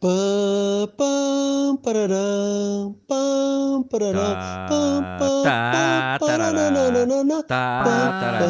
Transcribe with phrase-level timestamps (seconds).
[0.00, 4.36] Pam, pam, pararam, pam, pararam,
[4.68, 6.70] pam, pam, tá, tarará,
[7.48, 8.48] tá, tarará,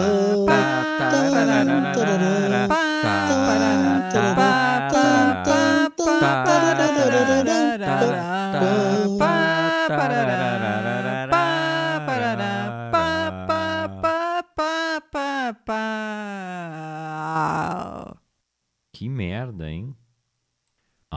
[18.93, 19.98] Que merda, hein?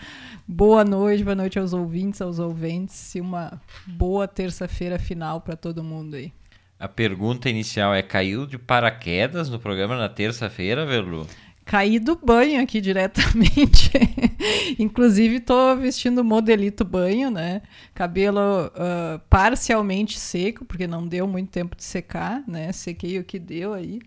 [0.47, 5.83] Boa noite, boa noite aos ouvintes, aos ouvintes, e uma boa terça-feira final para todo
[5.83, 6.31] mundo aí.
[6.79, 11.25] A pergunta inicial é: caiu de paraquedas no programa na terça-feira, Verlu?
[11.71, 13.91] Caí do banho aqui diretamente.
[14.77, 17.61] Inclusive, tô vestindo modelito banho, né?
[17.95, 22.73] Cabelo uh, parcialmente seco, porque não deu muito tempo de secar, né?
[22.73, 24.01] Sequei o que deu aí.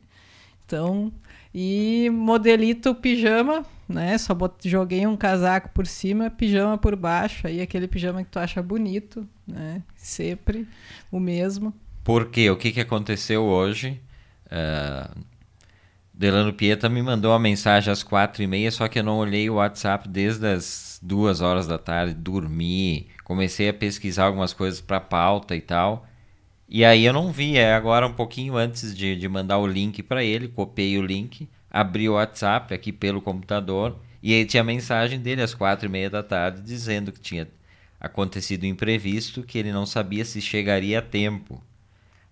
[0.66, 1.10] Então,
[1.54, 4.18] e modelito pijama, né?
[4.18, 4.68] Só bot...
[4.68, 7.46] joguei um casaco por cima, pijama por baixo.
[7.46, 9.82] Aí aquele pijama que tu acha bonito, né?
[9.96, 10.68] Sempre
[11.10, 11.72] o mesmo.
[12.04, 12.50] Por quê?
[12.50, 13.98] O que, que aconteceu hoje?
[14.52, 15.33] Uh
[16.16, 19.50] Delano Pieta me mandou uma mensagem às quatro e meia, só que eu não olhei
[19.50, 25.00] o WhatsApp desde as duas horas da tarde, dormi, comecei a pesquisar algumas coisas para
[25.00, 26.06] pauta e tal.
[26.68, 30.04] E aí eu não vi, é agora um pouquinho antes de, de mandar o link
[30.04, 34.64] para ele, copiei o link, abri o WhatsApp aqui pelo computador e aí tinha a
[34.64, 37.48] mensagem dele às quatro e meia da tarde dizendo que tinha
[38.00, 41.60] acontecido um imprevisto, que ele não sabia se chegaria a tempo.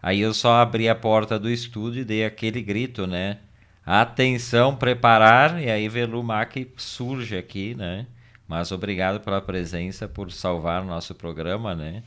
[0.00, 3.38] Aí eu só abri a porta do estúdio e dei aquele grito, né?
[3.84, 8.06] Atenção, preparar, e aí Velumac surge aqui, né?
[8.46, 12.02] Mas obrigado pela presença, por salvar o nosso programa, né?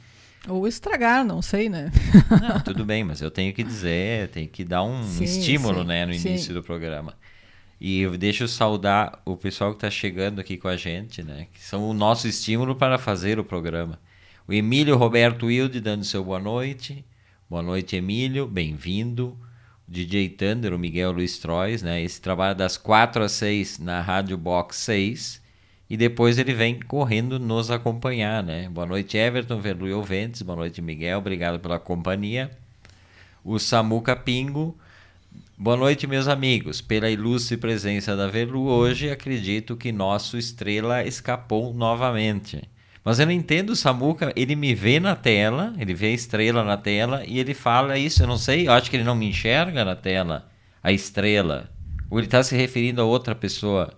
[0.48, 1.92] Ou estragar, não sei, né?
[2.42, 5.88] Não, tudo bem, mas eu tenho que dizer, tenho que dar um sim, estímulo, sim,
[5.88, 6.30] né, no sim.
[6.30, 7.14] início do programa.
[7.82, 11.48] E eu deixo saudar o pessoal que está chegando aqui com a gente, né?
[11.52, 14.00] Que são o nosso estímulo para fazer o programa.
[14.48, 17.04] O Emílio Roberto Wilde dando seu boa noite.
[17.50, 19.38] Boa noite, Emílio, bem-vindo.
[19.88, 22.02] DJ Thunder, o Miguel Luiz Trois, né?
[22.02, 25.42] Esse trabalha das 4 às 6 na Rádio Box 6
[25.88, 28.68] e depois ele vem correndo nos acompanhar, né?
[28.68, 32.50] Boa noite, Everton, Verlu e Ouventes, boa noite, Miguel, obrigado pela companhia.
[33.44, 34.76] O Samuca Pingo,
[35.56, 36.82] boa noite, meus amigos.
[36.82, 42.68] Pela ilustre presença da Verlu hoje, acredito que nosso estrela escapou novamente.
[43.06, 46.64] Mas eu não entendo o Samuca, ele me vê na tela, ele vê a estrela
[46.64, 49.30] na tela e ele fala isso, eu não sei, eu acho que ele não me
[49.30, 50.50] enxerga na tela,
[50.82, 51.70] a estrela.
[52.10, 53.94] Ou ele está se referindo a outra pessoa.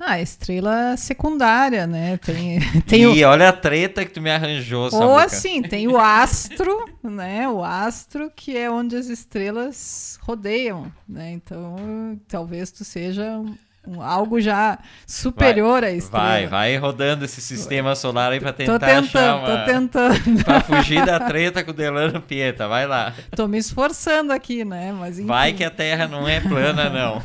[0.00, 2.16] Ah, estrela secundária, né?
[2.16, 3.28] Tem, tem e o...
[3.28, 5.08] olha a treta que tu me arranjou, Samuca.
[5.08, 7.48] Ou assim, tem o astro, né?
[7.48, 11.30] O astro que é onde as estrelas rodeiam, né?
[11.30, 13.40] Então, talvez tu seja
[13.86, 16.24] um, algo já superior vai, à estrela.
[16.24, 19.46] Vai, vai rodando esse sistema solar aí para tentar tô tentando, achar uma...
[19.46, 20.44] Tô tentando.
[20.44, 23.14] pra fugir da treta com o Delano Pieta, vai lá.
[23.36, 24.92] Tô me esforçando aqui, né?
[24.92, 25.28] Mas enfim.
[25.28, 27.22] Vai que a Terra não é plana, não.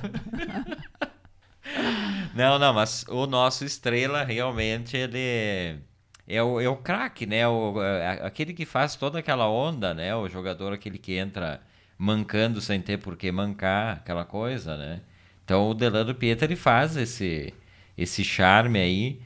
[2.36, 5.80] não, não, mas o nosso estrela realmente ele
[6.28, 7.48] é o, é o craque, né?
[7.48, 7.76] O,
[8.22, 10.16] aquele que faz toda aquela onda, né?
[10.16, 11.62] O jogador, aquele que entra
[11.98, 15.02] mancando sem ter por que mancar, aquela coisa, né?
[15.50, 17.52] Então o Delano Pietro ele faz esse,
[17.98, 19.20] esse charme aí.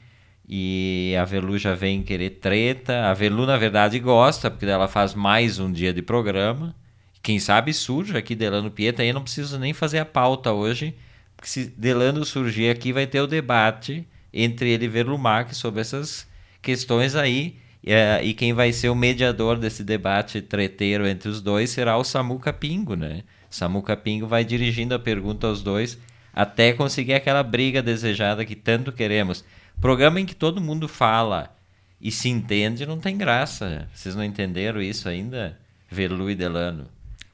[0.48, 3.10] E a Velu já vem querer treta.
[3.10, 6.74] A Velu, na verdade, gosta, porque ela faz mais um dia de programa.
[7.22, 10.94] Quem sabe surge aqui Delano Pietro, aí eu não preciso nem fazer a pauta hoje,
[11.36, 16.26] porque se Delano surgir aqui, vai ter o debate entre ele e Verlumac sobre essas
[16.62, 17.58] questões aí.
[17.86, 22.04] É, e quem vai ser o mediador desse debate treteiro entre os dois será o
[22.04, 23.24] Samuca Pingo, né?
[23.50, 25.98] Samuca Pingo vai dirigindo a pergunta aos dois
[26.34, 29.44] até conseguir aquela briga desejada que tanto queremos.
[29.80, 31.54] Programa em que todo mundo fala
[32.00, 33.88] e se entende não tem graça.
[33.94, 35.58] Vocês não entenderam isso ainda?
[35.88, 36.88] Verlu e Delano.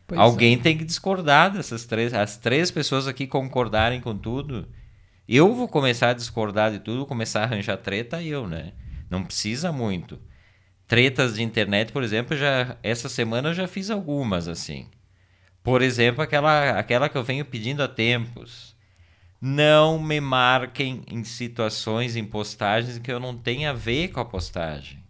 [0.07, 0.59] Pois Alguém é.
[0.59, 2.13] tem que discordar dessas três.
[2.13, 4.69] As três pessoas aqui concordarem com tudo.
[5.29, 8.73] Eu vou começar a discordar de tudo, começar a arranjar treta, eu, né?
[9.09, 10.19] Não precisa muito.
[10.89, 14.89] Tretas de internet, por exemplo, já essa semana eu já fiz algumas assim.
[15.63, 18.70] Por exemplo, aquela, aquela que eu venho pedindo há tempos.
[19.41, 24.25] Não me marquem em situações, em postagens que eu não tenha a ver com a
[24.25, 25.03] postagem.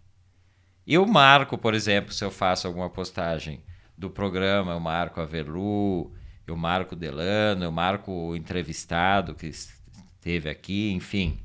[0.87, 3.61] Eu marco, por exemplo, se eu faço alguma postagem
[3.97, 6.13] do programa, eu marco a Verlu,
[6.47, 11.39] eu marco o Delano, eu marco o entrevistado que esteve aqui, enfim.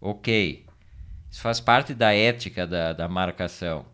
[0.00, 0.64] Ok.
[1.30, 3.84] Isso faz parte da ética da, da marcação.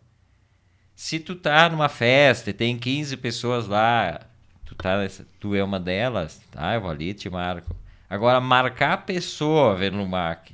[0.95, 4.21] Se tu tá numa festa e tem 15 pessoas lá,
[4.63, 4.97] tu, tá,
[5.39, 6.75] tu é uma delas, tá?
[6.75, 7.75] Eu vou ali e te marco.
[8.15, 10.47] Agora, marcar a pessoa vendo no Mac,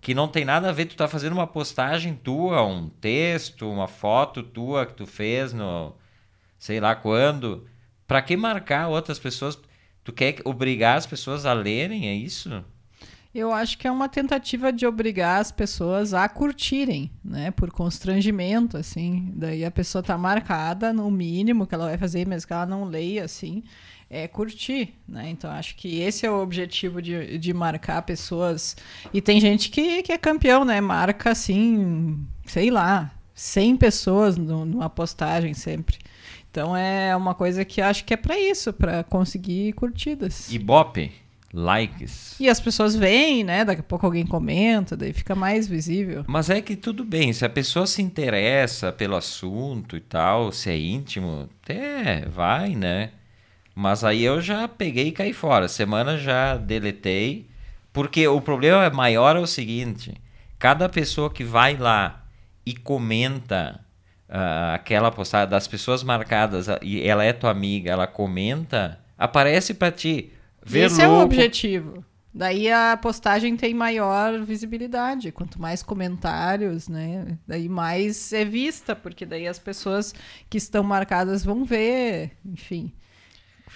[0.00, 3.86] que não tem nada a ver, tu tá fazendo uma postagem tua, um texto, uma
[3.86, 5.94] foto tua que tu fez no
[6.58, 7.68] sei lá quando.
[8.06, 9.58] Pra que marcar outras pessoas?
[10.02, 12.64] Tu quer obrigar as pessoas a lerem, é isso?
[13.34, 17.50] Eu acho que é uma tentativa de obrigar as pessoas a curtirem, né?
[17.50, 19.30] Por constrangimento, assim.
[19.34, 22.84] Daí a pessoa tá marcada no mínimo que ela vai fazer, mesmo que ela não
[22.84, 23.62] leia, assim,
[24.14, 25.28] é curtir, né?
[25.28, 28.76] Então acho que esse é o objetivo de, de marcar pessoas.
[29.12, 30.80] E tem gente que, que é campeão, né?
[30.80, 35.98] Marca, assim, sei lá, 100 pessoas no, numa postagem sempre.
[36.48, 40.52] Então é uma coisa que acho que é para isso, para conseguir curtidas.
[40.52, 41.10] Ibope
[41.52, 42.34] likes.
[42.38, 43.64] E as pessoas veem, né?
[43.64, 46.24] Daqui a pouco alguém comenta, daí fica mais visível.
[46.26, 50.68] Mas é que tudo bem, se a pessoa se interessa pelo assunto e tal, se
[50.68, 53.10] é íntimo, até vai, né?
[53.74, 55.68] Mas aí eu já peguei e caí fora.
[55.68, 57.48] Semana já deletei.
[57.92, 60.14] Porque o problema maior é o seguinte:
[60.58, 62.24] cada pessoa que vai lá
[62.66, 63.80] e comenta
[64.28, 69.92] uh, aquela postagem das pessoas marcadas e ela é tua amiga, ela comenta, aparece para
[69.92, 70.32] ti.
[70.64, 72.04] Ver Esse é o objetivo.
[72.32, 75.30] Daí a postagem tem maior visibilidade.
[75.30, 77.38] Quanto mais comentários, né?
[77.46, 80.12] Daí mais é vista, porque daí as pessoas
[80.50, 82.92] que estão marcadas vão ver, enfim.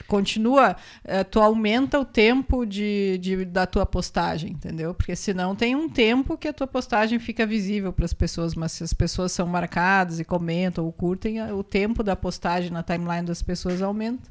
[0.06, 4.94] Continua, uh, tu aumenta o tempo de, de, da tua postagem, entendeu?
[4.94, 8.72] Porque senão tem um tempo que a tua postagem fica visível para as pessoas, mas
[8.72, 13.26] se as pessoas são marcadas e comentam ou curtem, o tempo da postagem na timeline
[13.26, 14.30] das pessoas aumenta.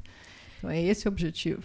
[0.58, 1.62] Então é esse o objetivo.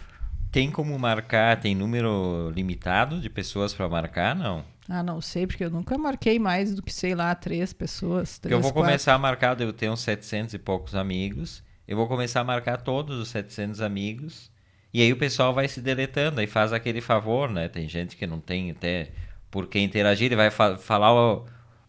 [0.52, 4.64] Tem como marcar, tem número limitado de pessoas para marcar, não?
[4.88, 8.38] Ah, não sei, porque eu nunca marquei mais do que, sei lá, três pessoas.
[8.38, 8.86] Três, eu vou quatro.
[8.86, 11.62] começar a marcar, eu tenho uns 700 e poucos amigos.
[11.86, 14.50] Eu vou começar a marcar todos os 700 amigos.
[14.92, 17.68] E aí o pessoal vai se deletando e faz aquele favor, né?
[17.68, 19.10] Tem gente que não tem até
[19.50, 21.10] por que interagir, ele vai fa falar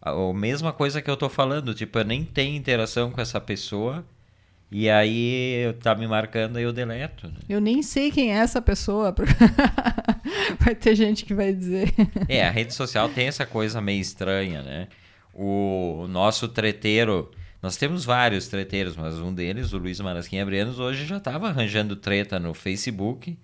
[0.02, 1.74] a, a, mesma coisa que eu tô falando.
[1.74, 4.04] Tipo, eu nem tenho interação com essa pessoa
[4.70, 7.28] e aí tá me marcando e eu deleto.
[7.28, 7.34] Né?
[7.48, 9.14] Eu nem sei quem é essa pessoa.
[10.60, 11.94] vai ter gente que vai dizer.
[12.28, 14.88] É, a rede social tem essa coisa meio estranha, né?
[15.32, 17.30] O nosso treteiro.
[17.66, 21.96] Nós temos vários treteiros, mas um deles, o Luiz Marasquim Abrianos, hoje já estava arranjando
[21.96, 23.36] treta no Facebook,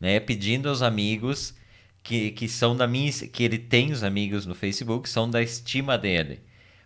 [0.00, 0.20] né?
[0.20, 1.56] Pedindo aos amigos
[2.00, 3.10] que, que são da minha.
[3.10, 6.40] que ele tem os amigos no Facebook, são da estima dele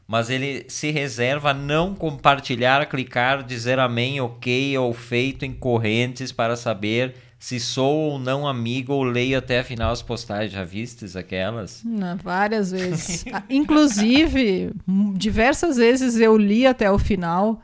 [0.06, 6.32] mas ele se reserva a não compartilhar, clicar, dizer amém, ok ou feito em correntes
[6.32, 10.52] para saber se sou ou não amigo ou leio até afinal as postagens.
[10.52, 11.82] Já vistes aquelas?
[11.84, 13.24] Não, várias vezes.
[13.32, 14.72] Ah, inclusive,
[15.14, 17.60] diversas vezes eu li até o final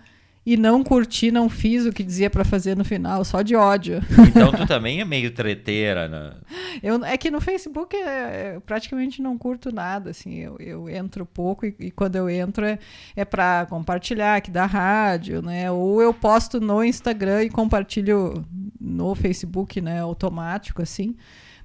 [0.47, 4.02] e não curti, não fiz o que dizia para fazer no final, só de ódio.
[4.28, 6.35] Então tu também é meio treteira, né?
[6.83, 11.25] Eu, é que no Facebook é, eu praticamente não curto nada, assim, eu, eu entro
[11.25, 12.81] pouco e, e quando eu entro é,
[13.14, 15.71] é para compartilhar aqui da rádio, né?
[15.71, 18.45] Ou eu posto no Instagram e compartilho
[18.85, 20.00] no Facebook, né?
[20.00, 21.17] Automático, assim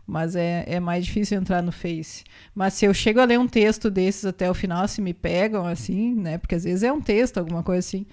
[0.09, 2.23] mas é, é mais difícil entrar no Face.
[2.53, 5.65] Mas se eu chego a ler um texto desses até o final, se me pegam
[5.65, 6.39] assim, né?
[6.39, 8.05] Porque às vezes é um texto, alguma coisa assim.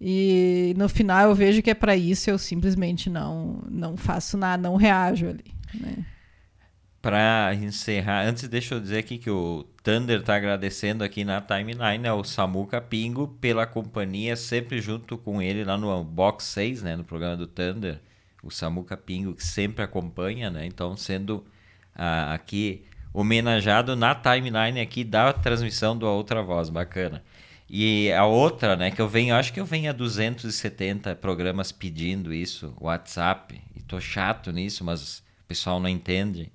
[0.00, 4.62] E no final eu vejo que é para isso, eu simplesmente não não faço nada,
[4.62, 5.44] não reajo ali,
[5.74, 6.06] né?
[7.02, 12.06] Para encerrar, antes deixa eu dizer aqui que o Thunder está agradecendo aqui na timeline
[12.06, 17.04] ao Samuca Pingo pela companhia, sempre junto com ele lá no Box 6, né, no
[17.04, 18.00] programa do Thunder.
[18.42, 20.66] O Samuca Pingo que sempre acompanha, né?
[20.66, 21.44] Então sendo
[21.94, 27.22] ah, aqui homenageado na timeline aqui da transmissão do A Outra Voz, bacana.
[27.72, 32.34] E a outra, né, que eu venho, acho que eu venho a 270 programas pedindo
[32.34, 36.50] isso, WhatsApp, e tô chato nisso, mas o pessoal não entende.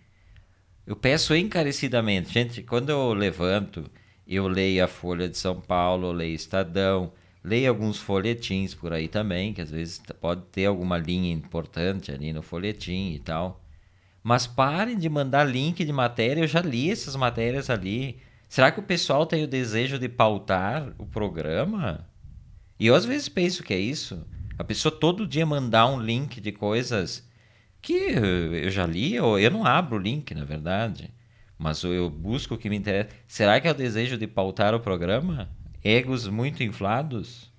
[0.85, 3.89] Eu peço encarecidamente, gente, quando eu levanto,
[4.27, 7.13] eu leio a Folha de São Paulo, leio Estadão,
[7.45, 12.33] leio alguns folhetins por aí também, que às vezes pode ter alguma linha importante ali
[12.33, 13.63] no folhetim e tal.
[14.23, 18.17] Mas parem de mandar link de matéria, eu já li essas matérias ali.
[18.49, 22.09] Será que o pessoal tem o desejo de pautar o programa?
[22.79, 24.25] E eu às vezes penso que é isso.
[24.57, 27.29] A pessoa todo dia mandar um link de coisas
[27.79, 31.13] que eu já li, ou eu não abro o link, na verdade.
[31.59, 33.09] Mas eu busco o que me interessa.
[33.27, 35.47] Será que é o desejo de pautar o programa?
[35.85, 37.53] Egos muito inflados?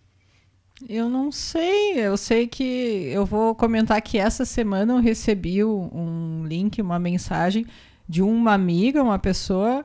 [0.89, 1.93] Eu não sei.
[1.97, 7.65] Eu sei que eu vou comentar que essa semana eu recebi um link, uma mensagem
[8.09, 9.85] de uma amiga, uma pessoa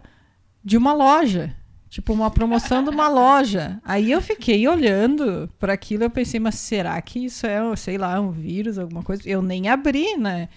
[0.63, 1.55] de uma loja.
[1.88, 3.79] Tipo, uma promoção de uma loja.
[3.86, 8.19] Aí eu fiquei olhando para aquilo, eu pensei, mas será que isso é, sei lá,
[8.19, 9.21] um vírus, alguma coisa?
[9.29, 10.50] Eu nem abri, né?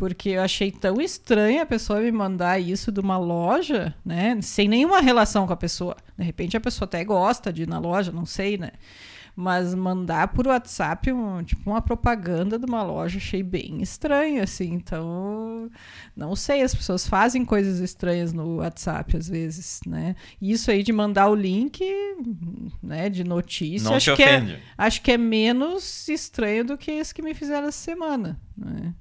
[0.00, 4.40] Porque eu achei tão estranho a pessoa me mandar isso de uma loja, né?
[4.40, 5.94] Sem nenhuma relação com a pessoa.
[6.16, 8.70] De repente a pessoa até gosta de ir na loja, não sei, né?
[9.36, 14.72] Mas mandar por WhatsApp um, tipo uma propaganda de uma loja achei bem estranho, assim.
[14.72, 15.70] Então,
[16.16, 20.16] não sei, as pessoas fazem coisas estranhas no WhatsApp às vezes, né?
[20.40, 21.84] Isso aí de mandar o link,
[22.82, 27.14] né, de notícia, não acho que é, acho que é menos estranho do que esse
[27.14, 28.94] que me fizeram essa semana, né?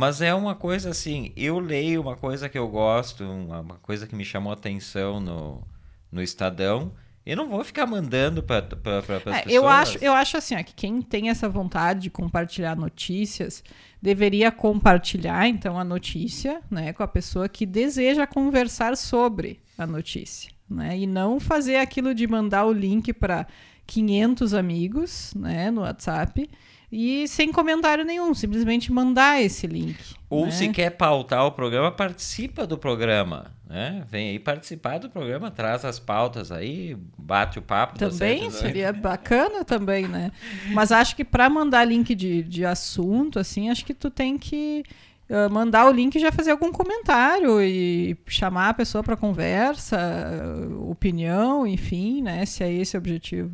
[0.00, 4.06] Mas é uma coisa assim, eu leio uma coisa que eu gosto, uma, uma coisa
[4.06, 5.62] que me chamou atenção no,
[6.10, 6.90] no Estadão,
[7.26, 9.44] eu não vou ficar mandando para as é, pessoas.
[9.46, 13.62] Eu acho, eu acho assim, ó, que quem tem essa vontade de compartilhar notícias
[14.00, 20.50] deveria compartilhar então a notícia, né, com a pessoa que deseja conversar sobre a notícia,
[20.66, 23.46] né, e não fazer aquilo de mandar o link para
[23.86, 26.48] 500 amigos, né, no WhatsApp
[26.92, 29.96] e sem comentário nenhum, simplesmente mandar esse link.
[30.28, 30.50] Ou né?
[30.50, 33.52] se quer pautar o programa, participa do programa.
[33.68, 34.04] Né?
[34.08, 37.96] Vem aí participar do programa, traz as pautas aí, bate o papo.
[37.96, 40.32] Também seria bacana também, né?
[40.72, 44.84] Mas acho que para mandar link de, de assunto, assim, acho que tu tem que
[45.28, 49.96] uh, mandar o link e já fazer algum comentário e chamar a pessoa para conversa,
[49.96, 52.44] uh, opinião, enfim, né?
[52.44, 53.52] Se é esse o objetivo.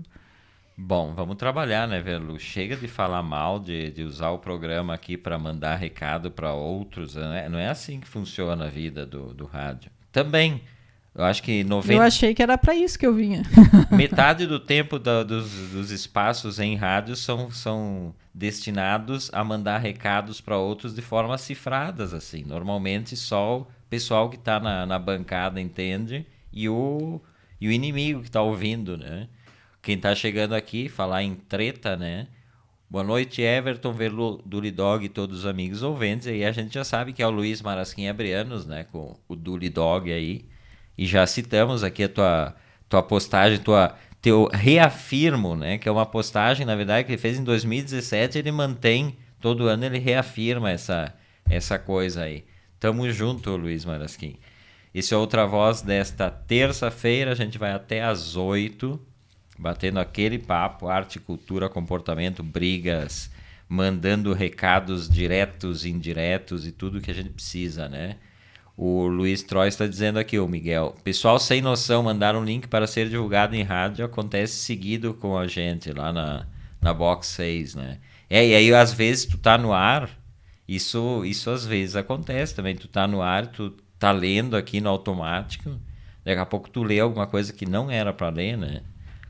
[0.78, 2.38] Bom, vamos trabalhar, né, Velu?
[2.38, 7.14] Chega de falar mal, de, de usar o programa aqui para mandar recado para outros.
[7.14, 7.48] Né?
[7.48, 9.90] Não é assim que funciona a vida do, do rádio.
[10.12, 10.60] Também,
[11.14, 11.94] eu acho que 90...
[11.94, 13.42] Eu achei que era para isso que eu vinha.
[13.90, 20.42] Metade do tempo da, dos, dos espaços em rádio são, são destinados a mandar recados
[20.42, 22.44] para outros de forma cifradas, assim.
[22.44, 27.18] Normalmente só o pessoal que está na, na bancada entende e o,
[27.58, 29.26] e o inimigo que está ouvindo, né?
[29.86, 32.26] Quem tá chegando aqui, falar em treta, né?
[32.90, 36.26] Boa noite, Everton, Velu, Dulidog e todos os amigos ouvintes.
[36.26, 38.84] E a gente já sabe que é o Luiz Marasquim Abrianos, né?
[38.90, 40.44] Com o Dulidog aí.
[40.98, 42.56] E já citamos aqui a tua,
[42.88, 45.78] tua postagem, tua, teu reafirmo, né?
[45.78, 48.38] Que é uma postagem, na verdade, que ele fez em 2017.
[48.38, 51.14] Ele mantém, todo ano ele reafirma essa,
[51.48, 52.44] essa coisa aí.
[52.80, 54.34] Tamo junto, Luiz Marasquim.
[54.92, 57.30] Esse é Outra Voz desta terça-feira.
[57.30, 59.00] A gente vai até às oito
[59.58, 63.30] batendo aquele papo, arte, cultura, comportamento, brigas,
[63.68, 68.16] mandando recados diretos, indiretos e tudo que a gente precisa, né?
[68.76, 70.94] O Luiz Troy está dizendo aqui, o Miguel.
[71.02, 75.46] Pessoal sem noção mandar um link para ser divulgado em rádio acontece seguido com a
[75.46, 76.46] gente lá na,
[76.80, 77.98] na Box 6, né?
[78.28, 80.10] É, e aí às vezes tu tá no ar,
[80.68, 82.76] isso, isso às vezes acontece também.
[82.76, 85.80] Tu tá no ar, tu tá lendo aqui no automático,
[86.22, 88.82] daqui a pouco tu lê alguma coisa que não era para ler, né?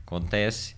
[0.07, 0.77] Acontece.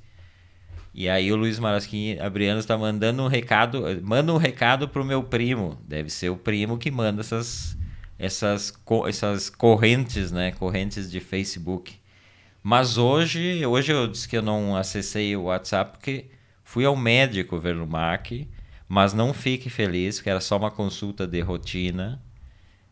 [0.91, 5.23] E aí o Luiz Marasquim Abriano está mandando um recado, manda um recado pro meu
[5.23, 5.79] primo.
[5.87, 7.77] Deve ser o primo que manda essas
[8.17, 8.73] essas
[9.07, 10.51] essas correntes, né?
[10.51, 11.95] Correntes de Facebook.
[12.61, 16.25] Mas hoje, hoje eu disse que eu não acessei o WhatsApp porque
[16.63, 18.49] fui ao médico ver o MAC,
[18.87, 22.21] mas não fique feliz, que era só uma consulta de rotina.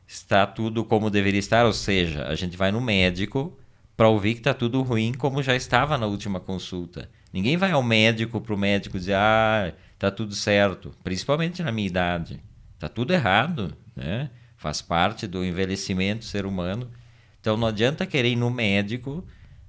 [0.08, 3.58] Está tudo como deveria estar, ou seja, a gente vai no médico
[3.98, 7.10] para ouvir que está tudo ruim como já estava na última consulta.
[7.34, 11.88] Ninguém vai ao médico para o médico dizer, ah, está tudo certo, principalmente na minha
[11.88, 12.40] idade.
[12.76, 14.30] Está tudo errado, né?
[14.56, 16.90] Faz parte do envelhecimento do ser humano.
[17.42, 19.26] Então não adianta querer ir no médico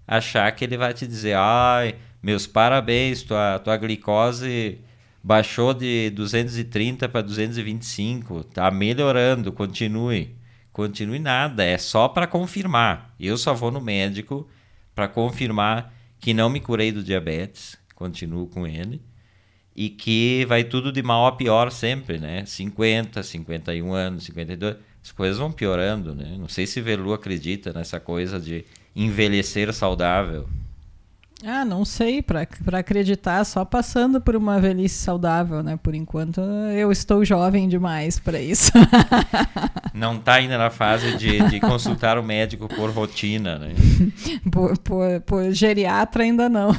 [0.06, 4.78] achar que ele vai te dizer, ai, meus parabéns, tua, tua glicose
[5.22, 10.37] baixou de 230 para 225, tá melhorando, continue
[10.72, 13.14] continue nada, é só para confirmar.
[13.18, 14.48] Eu só vou no médico
[14.94, 19.00] para confirmar que não me curei do diabetes, continuo com ele,
[19.74, 22.44] e que vai tudo de mal a pior sempre, né?
[22.44, 26.36] 50, 51 anos, 52, as coisas vão piorando, né?
[26.38, 30.48] Não sei se Velu acredita nessa coisa de envelhecer saudável.
[31.44, 32.42] Ah, não sei, para
[32.78, 35.78] acreditar só passando por uma velhice saudável, né?
[35.80, 38.72] Por enquanto eu estou jovem demais para isso.
[39.94, 43.74] Não está ainda na fase de, de consultar o médico por rotina, né?
[44.50, 46.70] Por, por, por geriatra ainda não.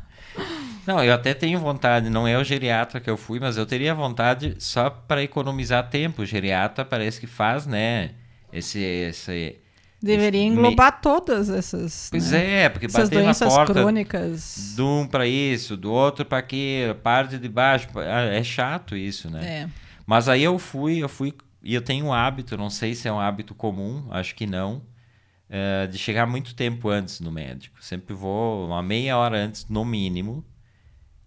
[0.86, 3.94] Não, eu até tenho vontade, não é o geriatra que eu fui, mas eu teria
[3.94, 6.22] vontade só para economizar tempo.
[6.22, 8.12] O geriatra parece que faz, né?
[8.52, 9.56] Esse, esse
[10.02, 11.02] Deveria englobar me...
[11.02, 12.08] todas essas.
[12.10, 12.62] Pois né?
[12.62, 14.72] é, porque essas bater na porta crônicas.
[14.74, 19.28] de um para isso, do outro para aquilo, parte de baixo, ah, é chato isso,
[19.28, 19.44] né?
[19.44, 19.68] É.
[20.06, 23.12] Mas aí eu fui, eu fui e eu tenho um hábito, não sei se é
[23.12, 24.82] um hábito comum, acho que não,
[25.48, 27.84] é, de chegar muito tempo antes no médico.
[27.84, 30.44] Sempre vou uma meia hora antes, no mínimo,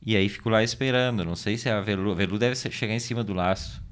[0.02, 1.24] e aí fico lá esperando.
[1.24, 3.84] Não sei se a Velu, a Velu deve chegar em cima do laço.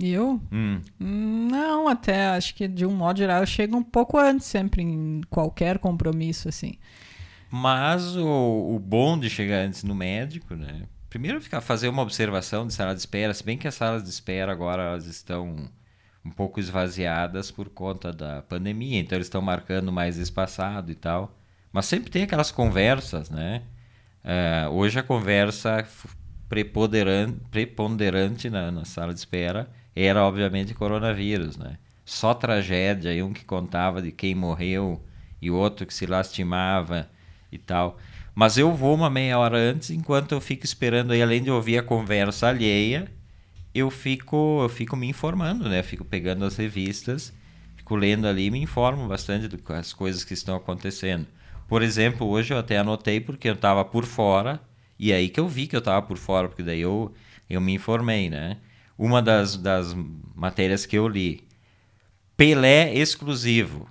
[0.00, 0.40] Eu?
[0.50, 0.80] Hum.
[0.98, 5.20] Não, até acho que de um modo geral eu chego um pouco antes sempre em
[5.28, 6.74] qualquer compromisso assim.
[7.50, 10.84] Mas o, o bom de chegar antes no médico, né?
[11.08, 14.08] Primeiro ficar fazer uma observação de sala de espera, se bem que as salas de
[14.08, 15.68] espera agora elas estão
[16.24, 21.36] um pouco esvaziadas por conta da pandemia, então eles estão marcando mais espaçado e tal.
[21.72, 23.62] Mas sempre tem aquelas conversas, né?
[24.24, 25.86] Uh, hoje a conversa
[26.48, 31.78] preponderante, preponderante na, na sala de espera era obviamente coronavírus, né?
[32.04, 35.04] Só tragédia, e um que contava de quem morreu
[35.40, 37.08] e outro que se lastimava
[37.52, 37.98] e tal.
[38.34, 41.78] Mas eu vou uma meia hora antes, enquanto eu fico esperando aí, além de ouvir
[41.78, 43.10] a conversa alheia,
[43.74, 45.80] eu fico, eu fico me informando, né?
[45.80, 47.32] Eu fico pegando as revistas,
[47.76, 51.26] fico lendo ali e me informo bastante das coisas que estão acontecendo.
[51.68, 54.60] Por exemplo, hoje eu até anotei porque eu estava por fora,
[54.98, 57.14] e aí que eu vi que eu estava por fora, porque daí eu,
[57.48, 58.56] eu me informei, né?
[59.00, 59.96] Uma das, das
[60.34, 61.42] matérias que eu li.
[62.36, 63.88] Pelé exclusivo.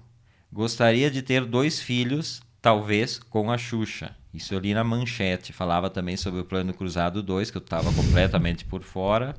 [0.54, 4.15] Gostaria de ter dois filhos, talvez com a Xuxa.
[4.32, 5.52] Isso eu li na manchete.
[5.52, 9.36] Falava também sobre o Plano Cruzado 2, que eu estava completamente por fora.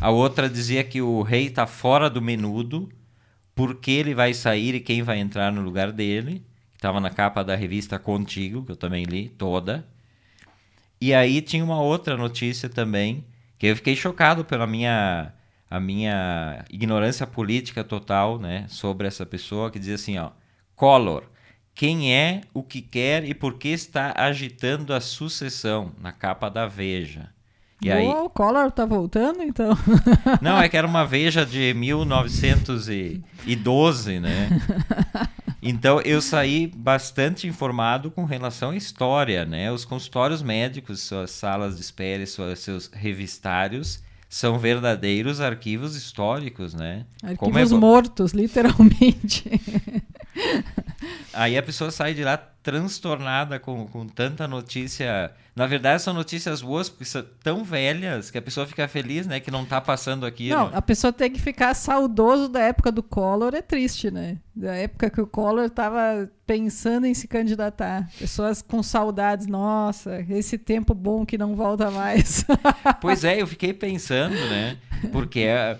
[0.00, 2.88] A outra dizia que o rei está fora do menudo,
[3.56, 6.46] porque ele vai sair e quem vai entrar no lugar dele.
[6.76, 9.84] Estava na capa da revista Contigo, que eu também li, toda.
[11.00, 13.24] E aí tinha uma outra notícia também,
[13.62, 15.32] que eu fiquei chocado pela minha
[15.70, 20.30] a minha ignorância política total, né, sobre essa pessoa que diz assim, ó,
[20.74, 21.22] Collor,
[21.72, 26.66] quem é, o que quer e por que está agitando a sucessão na capa da
[26.66, 27.30] Veja.
[27.80, 28.04] E aí...
[28.04, 29.78] O Collor tá voltando, então?
[30.42, 34.48] Não, é que era uma Veja de 1912, né?
[35.62, 39.70] Então eu saí bastante informado com relação à história, né?
[39.70, 47.04] Os consultórios médicos, suas salas de espera, suas, seus revistários são verdadeiros arquivos históricos, né?
[47.22, 47.74] Arquivos é...
[47.76, 49.44] mortos, literalmente.
[51.32, 55.32] Aí a pessoa sai de lá transtornada com, com tanta notícia.
[55.54, 59.40] Na verdade, são notícias boas, porque são tão velhas que a pessoa fica feliz, né?
[59.40, 60.56] Que não tá passando aquilo.
[60.56, 64.38] Não, a pessoa tem que ficar saudoso da época do Collor, é triste, né?
[64.54, 68.08] Da época que o Collor tava pensando em se candidatar.
[68.18, 72.44] Pessoas com saudades, nossa, esse tempo bom que não volta mais.
[73.00, 74.78] pois é, eu fiquei pensando, né?
[75.10, 75.78] Porque é,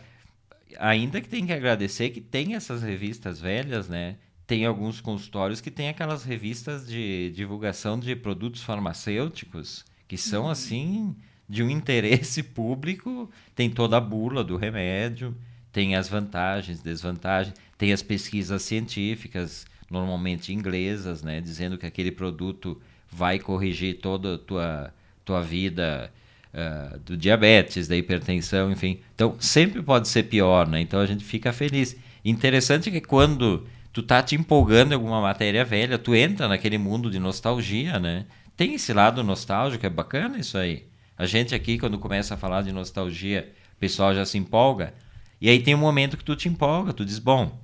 [0.79, 4.17] ainda que tem que agradecer que tem essas revistas velhas, né?
[4.53, 10.51] Tem alguns consultórios que tem aquelas revistas de divulgação de produtos farmacêuticos que são uhum.
[10.51, 11.17] assim
[11.49, 15.35] de um interesse público, tem toda a bula do remédio,
[15.73, 22.79] tem as vantagens, desvantagens, tem as pesquisas científicas, normalmente inglesas, né, dizendo que aquele produto
[23.11, 26.13] vai corrigir toda a tua tua vida
[26.53, 29.01] uh, do diabetes, da hipertensão, enfim.
[29.15, 30.83] Então, sempre pode ser pior, né?
[30.83, 31.97] Então, a gente fica feliz.
[32.23, 37.11] Interessante que quando tu tá te empolgando em alguma matéria velha, tu entra naquele mundo
[37.11, 38.27] de nostalgia, né?
[38.57, 40.87] Tem esse lado nostálgico, é bacana isso aí.
[41.17, 44.95] A gente aqui, quando começa a falar de nostalgia, o pessoal já se empolga.
[45.41, 47.59] E aí tem um momento que tu te empolga, tu diz, bom,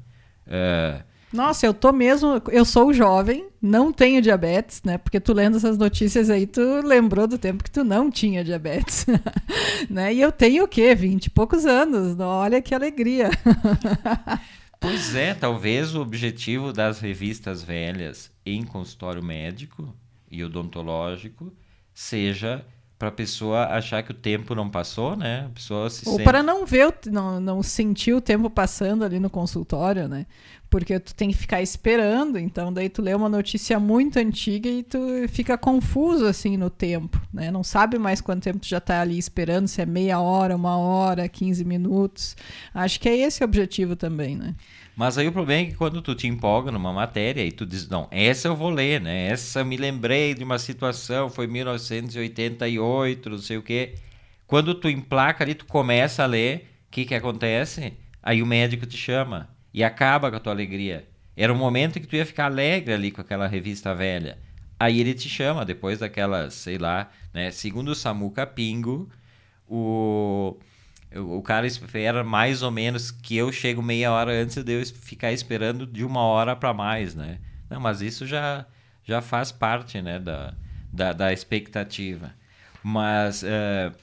[0.47, 2.41] uh, nossa, eu tô mesmo.
[2.51, 4.97] Eu sou jovem, não tenho diabetes, né?
[4.97, 9.05] Porque tu lendo essas notícias aí, tu lembrou do tempo que tu não tinha diabetes.
[9.91, 10.13] né?
[10.15, 10.95] E eu tenho o quê?
[10.95, 12.19] Vinte e poucos anos.
[12.19, 13.31] Olha que alegria.
[14.81, 19.95] pois é, talvez o objetivo das revistas velhas em consultório médico
[20.31, 21.53] e odontológico
[21.93, 22.65] seja
[22.99, 25.45] para a pessoa achar que o tempo não passou, né?
[25.47, 26.25] A pessoa se Ou sente...
[26.25, 30.27] para não ver, não, não sentir o tempo passando ali no consultório, né?
[30.69, 34.83] Porque tu tem que ficar esperando, então daí tu lê uma notícia muito antiga e
[34.83, 37.53] tu fica confuso assim no tempo, né?
[37.53, 40.77] Não sabe mais quanto tempo tu já está ali esperando, se é meia hora, uma
[40.77, 42.37] hora, 15 minutos.
[42.75, 44.57] Acho que é esse o objetivo também, né?
[44.99, 47.89] Mas aí o problema é que quando tu te empolga numa matéria e tu diz,
[47.89, 49.29] não, essa eu vou ler, né?
[49.29, 53.95] Essa eu me lembrei de uma situação, foi 1988, não sei o quê.
[54.45, 57.93] Quando tu emplaca ali, tu começa a ler, o que que acontece?
[58.21, 61.09] Aí o médico te chama e acaba com a tua alegria.
[61.37, 64.37] Era um momento que tu ia ficar alegre ali com aquela revista velha.
[64.81, 67.53] Aí ele te chama, depois daquela, sei lá, né?
[67.53, 69.09] Segundo o Samuca Pingo,
[69.65, 70.59] o
[71.15, 75.33] o cara espera mais ou menos que eu chego meia hora antes de eu ficar
[75.33, 77.39] esperando de uma hora para mais, né?
[77.71, 78.67] Não, mas isso já,
[79.05, 80.55] já faz parte, né, da,
[80.93, 82.33] da, da expectativa.
[82.83, 83.95] Mas uh,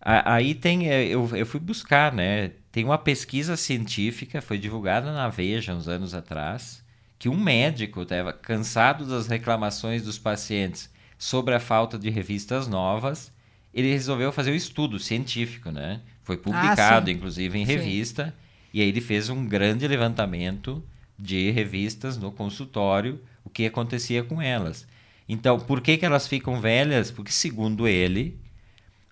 [0.00, 2.52] aí tem, eh, eu, eu fui buscar, né?
[2.70, 6.84] Tem uma pesquisa científica, foi divulgada na Veja uns anos atrás,
[7.18, 13.32] que um médico estava cansado das reclamações dos pacientes sobre a falta de revistas novas,
[13.72, 16.00] ele resolveu fazer um estudo científico, né?
[16.26, 18.26] Foi ah, publicado, ah, inclusive, em revista.
[18.26, 18.32] Sim.
[18.74, 20.82] E aí ele fez um grande levantamento
[21.16, 24.88] de revistas no consultório, o que acontecia com elas.
[25.28, 27.12] Então, por que, que elas ficam velhas?
[27.12, 28.38] Porque, segundo ele,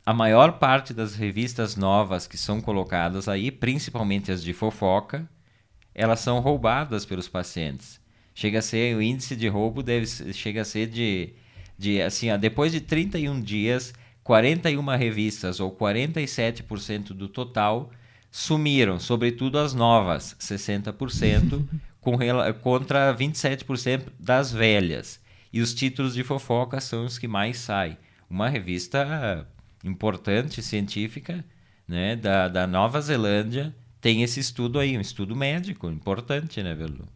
[0.04, 5.28] a maior parte das revistas novas que são colocadas aí, principalmente as de fofoca,
[5.94, 8.00] elas são roubadas pelos pacientes.
[8.34, 11.32] Chega a ser, o índice de roubo deve, chega a ser de,
[11.78, 17.90] de assim, ó, depois de 31 dias, 41 revistas, ou 47% do total,
[18.30, 21.62] sumiram, sobretudo as novas, 60%,
[22.00, 22.18] com,
[22.62, 25.20] contra 27% das velhas.
[25.52, 27.96] E os títulos de fofoca são os que mais saem.
[28.28, 29.46] Uma revista
[29.84, 31.44] importante, científica,
[31.86, 37.06] né, da, da Nova Zelândia, tem esse estudo aí, um estudo médico importante, né, Velu?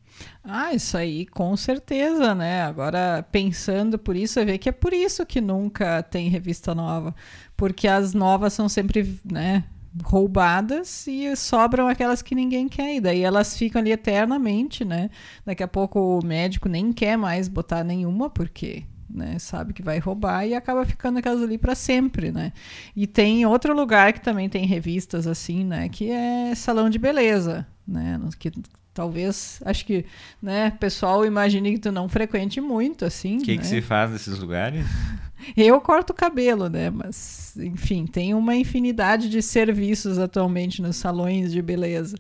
[0.42, 2.62] Ah, isso aí, com certeza, né?
[2.62, 7.14] Agora, pensando por isso, você vê que é por isso que nunca tem revista nova.
[7.56, 9.64] Porque as novas são sempre, né?
[10.04, 12.96] roubadas e sobram aquelas que ninguém quer.
[12.96, 15.10] E daí elas ficam ali eternamente, né?
[15.44, 19.98] Daqui a pouco o médico nem quer mais botar nenhuma, porque né, sabe que vai
[19.98, 22.52] roubar e acaba ficando aquelas ali para sempre, né?
[22.94, 27.66] E tem outro lugar que também tem revistas assim, né, que é salão de beleza,
[27.86, 28.52] né, que
[28.98, 30.04] talvez, acho que,
[30.42, 33.38] né, pessoal imagine que tu não frequente muito, assim.
[33.38, 33.58] O que, né?
[33.58, 34.84] que se faz nesses lugares?
[35.56, 36.90] Eu corto o cabelo, né?
[36.90, 42.16] Mas, enfim, tem uma infinidade de serviços atualmente nos salões de beleza.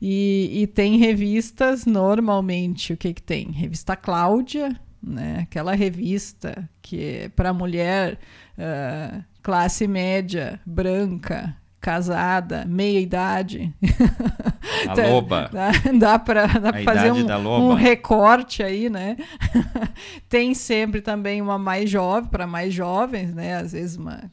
[0.00, 3.50] E, e tem revistas, normalmente, o que, que tem?
[3.50, 5.38] Revista Cláudia, né?
[5.40, 8.18] Aquela revista que é para mulher
[8.58, 13.74] uh, classe média, branca, casada, meia idade.
[14.88, 15.50] A loba.
[15.52, 16.48] Dá, dá para
[16.84, 19.16] fazer um, um, recorte aí, né?
[20.28, 23.56] Tem sempre também uma mais jovem, para mais jovens, né?
[23.56, 24.30] Às vezes uma,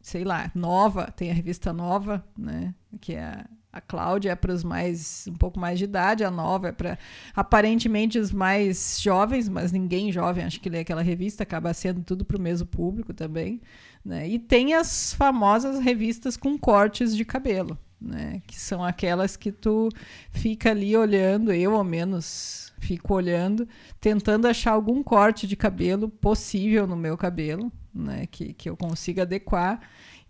[0.00, 2.74] sei lá, nova, tem a revista nova, né?
[3.00, 3.44] Que é
[3.76, 6.98] a Cláudia é para os mais um pouco mais de idade, a nova é para
[7.34, 12.24] aparentemente os mais jovens, mas ninguém jovem acho que lê aquela revista, acaba sendo tudo
[12.24, 13.60] para o mesmo público também.
[14.06, 14.28] Né?
[14.28, 18.40] E tem as famosas revistas com cortes de cabelo, né?
[18.46, 19.88] que são aquelas que tu
[20.30, 23.66] fica ali olhando, eu ao menos fico olhando,
[24.00, 28.26] tentando achar algum corte de cabelo possível no meu cabelo, né?
[28.30, 29.80] que, que eu consiga adequar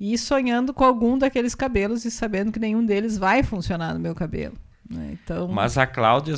[0.01, 4.15] e sonhando com algum daqueles cabelos e sabendo que nenhum deles vai funcionar no meu
[4.15, 4.57] cabelo.
[4.89, 5.19] Né?
[5.23, 5.49] Então...
[5.49, 6.35] Mas a Cláudia,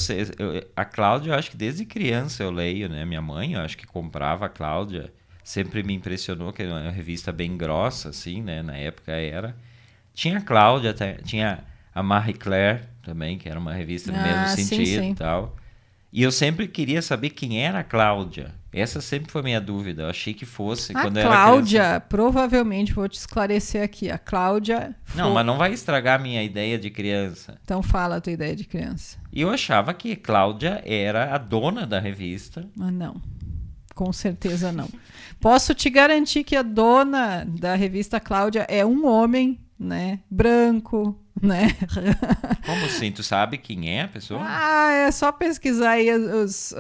[0.74, 3.05] a Cláudia, eu acho que desde criança eu leio, né?
[3.05, 5.12] Minha mãe, eu acho que comprava a Cláudia.
[5.48, 8.62] Sempre me impressionou que era uma revista bem grossa, assim, né?
[8.62, 9.56] Na época era.
[10.12, 14.48] Tinha a Cláudia, tinha a Marie Claire também, que era uma revista no ah, mesmo
[14.48, 15.56] sentido sim, e tal.
[16.12, 18.54] E eu sempre queria saber quem era a Cláudia.
[18.70, 20.02] Essa sempre foi minha dúvida.
[20.02, 22.00] Eu achei que fosse A quando Cláudia, criança.
[22.00, 24.11] provavelmente, vou te esclarecer aqui.
[24.11, 24.94] A Cláudia.
[25.14, 27.58] Não, foi- mas não vai estragar a minha ideia de criança.
[27.64, 29.16] Então fala a tua ideia de criança.
[29.32, 32.68] E eu achava que Cláudia era a dona da revista.
[32.76, 33.18] Mas não.
[33.94, 34.88] Com certeza não.
[35.40, 40.18] Posso te garantir que a dona da revista Cláudia é um homem, né?
[40.31, 41.68] Branco, né?
[42.66, 43.12] Como assim?
[43.12, 44.40] Tu sabe quem é a pessoa?
[44.42, 46.74] ah, é só pesquisar aí os- os,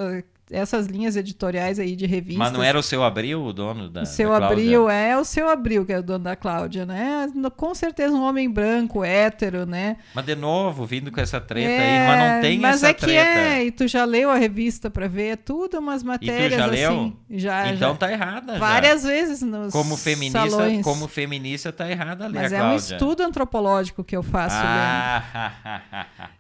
[0.50, 2.36] essas linhas editoriais aí de revistas.
[2.38, 4.02] mas não era o seu Abril, o dono da.
[4.02, 4.46] O seu da?
[4.46, 7.28] Abril, é o seu Abril, que é o dono da Cláudia, né?
[7.56, 9.96] Com certeza um homem branco, hétero, né?
[10.14, 12.94] Mas de novo, vindo com essa treta É, aí, mas não tem mas essa é
[12.94, 13.38] que treta.
[13.40, 16.90] é, e tu já leu a revista pra ver, é tudo umas matérias já leu?
[16.90, 17.16] assim.
[17.30, 17.96] Já, então já.
[17.96, 18.52] tá errada.
[18.54, 18.58] já.
[18.58, 20.82] Várias vezes nos Como feminista, salões.
[20.82, 22.94] como feminista tá errada ali Mas é um Cláudia.
[22.94, 24.56] estudo antropológico que eu faço.
[24.58, 25.52] Ah,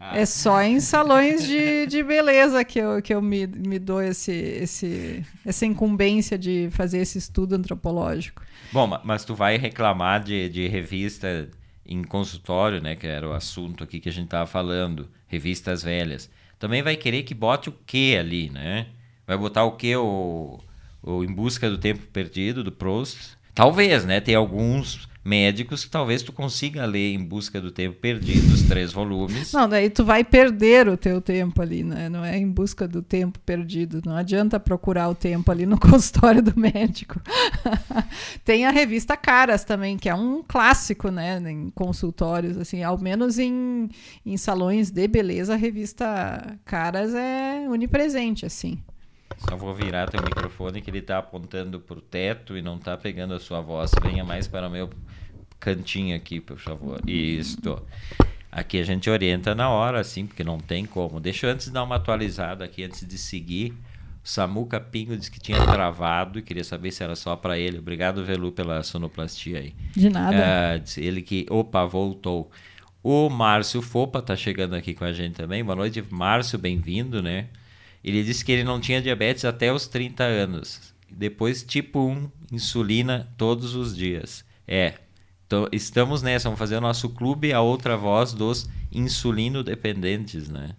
[0.14, 4.32] É só em salões de, de beleza que eu, que eu me, me dou esse,
[4.32, 8.42] esse, essa incumbência de fazer esse estudo antropológico.
[8.72, 11.48] Bom, ma- mas tu vai reclamar de, de revista
[11.86, 12.94] em consultório, né?
[12.96, 15.08] Que era o assunto aqui que a gente tava falando.
[15.26, 16.30] Revistas velhas.
[16.58, 18.86] Também vai querer que bote o que ali, né?
[19.26, 19.94] Vai botar o que?
[19.96, 20.58] O,
[21.02, 23.36] o Em Busca do Tempo Perdido, do Proust?
[23.54, 24.20] Talvez, né?
[24.20, 28.92] Tem alguns médicos que talvez tu consiga ler Em Busca do Tempo Perdido, os três
[28.92, 29.52] volumes.
[29.52, 32.08] Não, daí tu vai perder o teu tempo ali, né?
[32.08, 34.00] Não é em busca do tempo perdido.
[34.04, 37.20] Não adianta procurar o tempo ali no consultório do médico.
[38.44, 41.38] Tem a revista Caras também, que é um clássico, né?
[41.38, 43.88] Em consultórios, assim, ao menos em,
[44.24, 48.78] em salões de beleza, a revista Caras é onipresente, assim.
[49.48, 53.34] Só vou virar teu microfone que ele tá apontando pro teto e não tá pegando
[53.34, 53.90] a sua voz.
[54.02, 54.90] Venha mais para o meu
[55.58, 57.00] cantinho aqui, por favor.
[57.06, 57.82] Isto.
[58.50, 61.20] Aqui a gente orienta na hora, assim, porque não tem como.
[61.20, 63.74] Deixa eu antes dar uma atualizada aqui, antes de seguir.
[64.24, 67.78] O Samuca Pingo disse que tinha travado e queria saber se era só para ele.
[67.78, 69.74] Obrigado, Velu, pela sonoplastia aí.
[69.94, 70.74] De nada.
[70.74, 72.50] Ah, disse ele que, opa, voltou.
[73.02, 75.62] O Márcio Fopa tá chegando aqui com a gente também.
[75.62, 77.48] Boa noite, Márcio, bem-vindo, né?
[78.02, 80.94] Ele disse que ele não tinha diabetes até os 30 anos.
[81.10, 84.44] Depois, tipo 1, insulina todos os dias.
[84.66, 84.94] É,
[85.48, 90.72] então, estamos nessa, vamos fazer o nosso clube, a outra voz dos insulino dependentes, né?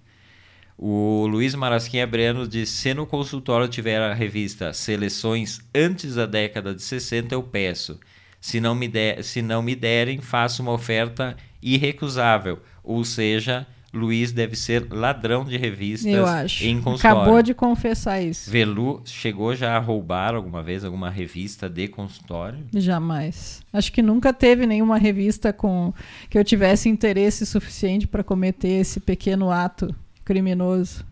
[0.77, 6.75] O Luiz Marasquinha Breno diz: se no consultório tiver a revista Seleções antes da década
[6.75, 7.99] de 60, eu peço.
[8.39, 12.61] Se não me, der, se não me derem, faço uma oferta irrecusável.
[12.83, 16.63] Ou seja, Luiz deve ser ladrão de revistas Eu acho.
[16.63, 17.21] em consultório.
[17.21, 18.49] Acabou de confessar isso.
[18.49, 22.59] Velu chegou já a roubar alguma vez alguma revista de consultório?
[22.73, 23.61] Jamais.
[23.73, 25.93] Acho que nunca teve nenhuma revista com
[26.29, 31.03] que eu tivesse interesse suficiente para cometer esse pequeno ato criminoso.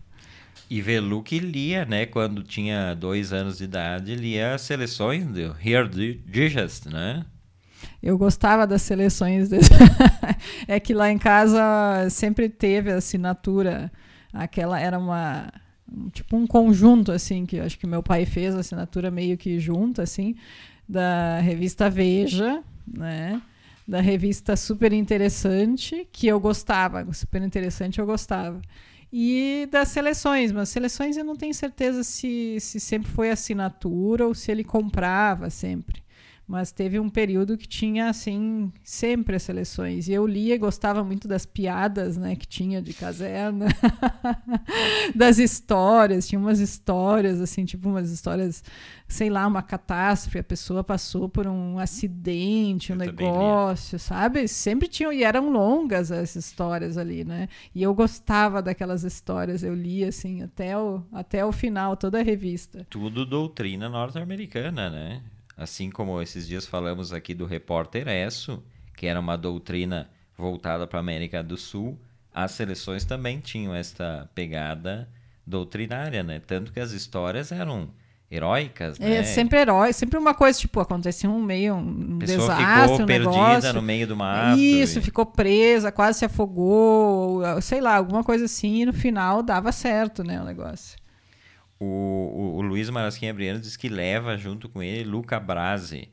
[0.70, 5.88] E Velu que lia, né, quando tinha dois anos de idade, lia seleções do Here
[6.26, 7.24] Digest, né?
[8.02, 9.48] Eu gostava das seleções.
[9.48, 9.70] desse-
[10.68, 11.60] é que lá em casa
[12.10, 13.90] sempre teve a assinatura.
[14.32, 15.52] Aquela era uma.
[15.92, 19.58] um- Tipo um conjunto, assim, que acho que meu pai fez a assinatura meio que
[19.58, 20.34] junto, assim,
[20.88, 23.40] da revista Veja, né?
[23.86, 27.10] Da revista Super Interessante, que eu gostava.
[27.14, 28.60] Super Interessante eu gostava.
[29.10, 34.34] E das seleções, mas seleções eu não tenho certeza se, se sempre foi assinatura ou
[34.34, 36.02] se ele comprava sempre.
[36.48, 40.08] Mas teve um período que tinha, assim, sempre as seleções.
[40.08, 43.66] E eu lia e gostava muito das piadas, né, que tinha de caserna.
[45.14, 46.26] das histórias.
[46.26, 48.64] Tinha umas histórias, assim, tipo umas histórias,
[49.06, 50.38] sei lá, uma catástrofe.
[50.38, 54.48] A pessoa passou por um acidente, um Eu negócio, sabe?
[54.48, 57.50] Sempre tinham, e eram longas as histórias ali, né?
[57.74, 59.62] E eu gostava daquelas histórias.
[59.62, 62.86] Eu lia, assim, até o, até o final, toda a revista.
[62.88, 65.20] Tudo doutrina norte-americana, né?
[65.58, 68.62] Assim como esses dias falamos aqui do repórter Esso,
[68.96, 71.98] que era uma doutrina voltada para a América do Sul,
[72.32, 75.08] as seleções também tinham esta pegada
[75.44, 76.40] doutrinária, né?
[76.46, 77.88] Tanto que as histórias eram
[78.30, 79.16] heróicas, né?
[79.16, 83.06] É sempre herói, sempre uma coisa, tipo, acontecia um meio, um pessoa desastre, ficou um
[83.06, 83.72] perdida negócio.
[83.72, 84.58] no meio do mato.
[84.60, 88.92] Isso, e- ficou presa, quase se afogou, ou, sei lá, alguma coisa assim, e no
[88.92, 90.98] final dava certo, né, o negócio.
[91.80, 96.08] O, o, o Luiz Marasquinha Briano diz que leva junto com ele Luca Brasi.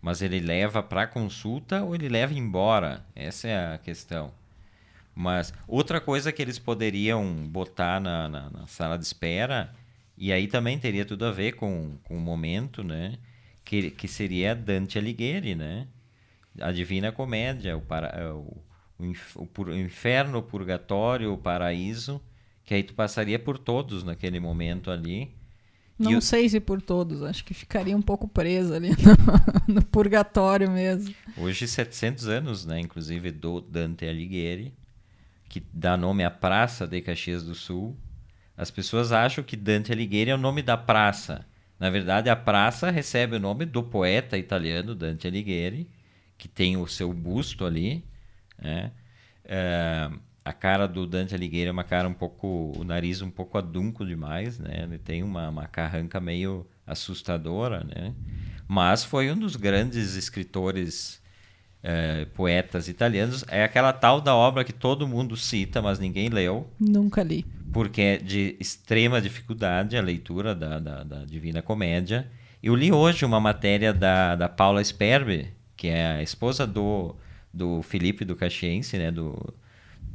[0.00, 3.04] Mas ele leva para consulta ou ele leva embora?
[3.16, 4.32] Essa é a questão.
[5.14, 9.74] Mas outra coisa que eles poderiam botar na, na, na sala de espera,
[10.16, 13.18] e aí também teria tudo a ver com, com o momento, né?
[13.64, 15.88] Que, que seria Dante Alighieri, né?
[16.60, 18.62] A Divina Comédia, o, para, o,
[19.00, 22.20] o, o o Inferno, o Purgatório, o Paraíso,
[22.68, 25.34] que aí tu passaria por todos naquele momento ali.
[25.98, 26.20] Não eu...
[26.20, 28.90] sei se por todos, acho que ficaria um pouco preso ali
[29.66, 31.14] no, no, purgatório mesmo.
[31.34, 34.74] Hoje 700 anos, né, inclusive do Dante Alighieri,
[35.48, 37.96] que dá nome à Praça de Caxias do Sul.
[38.54, 41.46] As pessoas acham que Dante Alighieri é o nome da praça.
[41.80, 45.88] Na verdade, a praça recebe o nome do poeta italiano Dante Alighieri,
[46.36, 48.04] que tem o seu busto ali,
[48.60, 48.92] né?
[49.42, 50.10] É,
[50.48, 54.04] a cara do Dante Alighieri é uma cara um pouco, o nariz um pouco adunco
[54.06, 54.84] demais, né?
[54.84, 58.14] Ele tem uma, uma carranca meio assustadora, né?
[58.66, 61.20] Mas foi um dos grandes escritores,
[61.82, 63.44] é, poetas italianos.
[63.48, 66.66] É aquela tal da obra que todo mundo cita, mas ninguém leu.
[66.80, 67.44] Nunca li.
[67.70, 72.26] Porque é de extrema dificuldade a leitura da, da, da Divina Comédia.
[72.62, 77.14] Eu li hoje uma matéria da, da Paula Sperber, que é a esposa do,
[77.52, 79.10] do Felipe do Caxiense, né?
[79.10, 79.54] Do,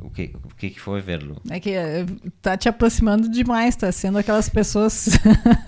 [0.04, 1.42] o que, o que foi, Verlo?
[1.50, 2.06] É que eh,
[2.42, 5.18] tá te aproximando demais, tá sendo aquelas pessoas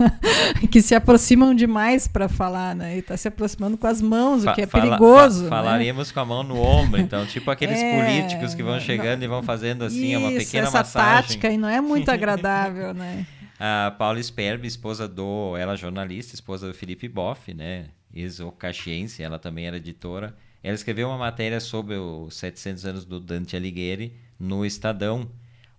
[0.70, 2.98] que se aproximam demais para falar, né?
[2.98, 5.48] E tá se aproximando com as mãos, fa o que é perigoso.
[5.48, 5.62] Fa né?
[5.62, 9.24] Falaríamos com a mão no ombro, então, tipo aqueles é, políticos que vão chegando não,
[9.24, 11.22] e vão fazendo assim, isso, uma pequena essa massagem.
[11.22, 13.26] tática e não é muito agradável, né?
[13.58, 15.56] A Paula Sperbe, esposa do.
[15.56, 17.86] Ela é jornalista, esposa do Felipe Boff, né?
[18.14, 20.36] Ex-caxiense, ela também era editora.
[20.62, 25.30] Ela escreveu uma matéria sobre os 700 anos do Dante Alighieri no Estadão,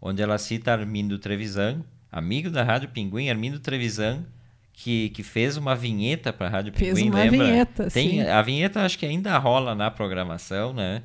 [0.01, 4.25] onde ela cita Armindo Trevisan, amigo da Rádio Pinguim, Armindo Trevisan,
[4.73, 7.45] que, que fez uma vinheta para a Rádio fez Pinguim, uma lembra?
[7.45, 8.21] Vinheta, Tem, sim.
[8.21, 11.01] A vinheta acho que ainda rola na programação, né?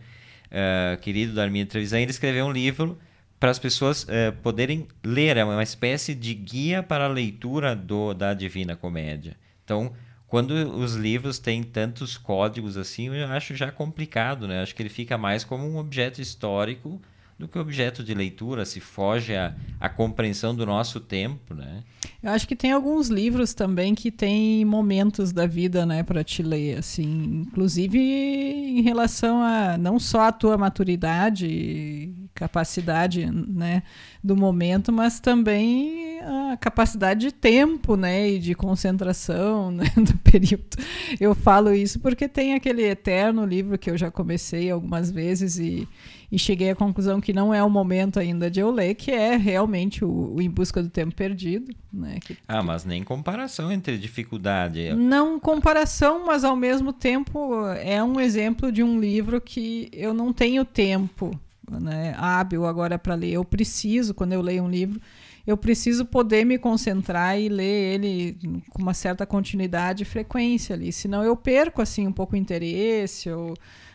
[0.51, 2.99] Uh, querido da Armindo Trevisan, ele escreveu um livro
[3.41, 8.13] para as pessoas uh, poderem ler, é uma espécie de guia para a leitura do,
[8.13, 9.37] da Divina Comédia.
[9.65, 9.93] Então,
[10.29, 14.63] quando os livros têm tantos códigos assim, eu acho já complicado, né?
[14.63, 17.01] Acho que ele fica mais como um objeto histórico
[17.43, 21.83] do que objeto de leitura, se foge à, compreensão do nosso tempo, né?
[22.23, 26.41] Eu acho que tem alguns livros também que tem momentos da vida, né, para te
[26.41, 33.83] ler, assim, inclusive em relação a não só a tua maturidade, capacidade, né,
[34.23, 40.77] do momento, mas também a capacidade de tempo, né, e de concentração, né, do período.
[41.19, 45.89] Eu falo isso porque tem aquele eterno livro que eu já comecei algumas vezes e
[46.33, 49.37] e cheguei à conclusão que não é o momento ainda de eu ler, que é
[49.37, 51.75] realmente o, o Em Busca do Tempo Perdido.
[51.93, 52.21] Né?
[52.25, 54.95] Que, ah, mas nem comparação entre dificuldade.
[54.95, 60.33] Não comparação, mas ao mesmo tempo é um exemplo de um livro que eu não
[60.33, 61.39] tenho tempo
[61.71, 63.33] né, hábil agora para ler.
[63.33, 64.99] Eu preciso, quando eu leio um livro,
[65.47, 68.39] eu preciso poder me concentrar e ler ele
[68.71, 73.29] com uma certa continuidade e frequência ali, senão eu perco assim um pouco o interesse
[73.29, 73.55] ou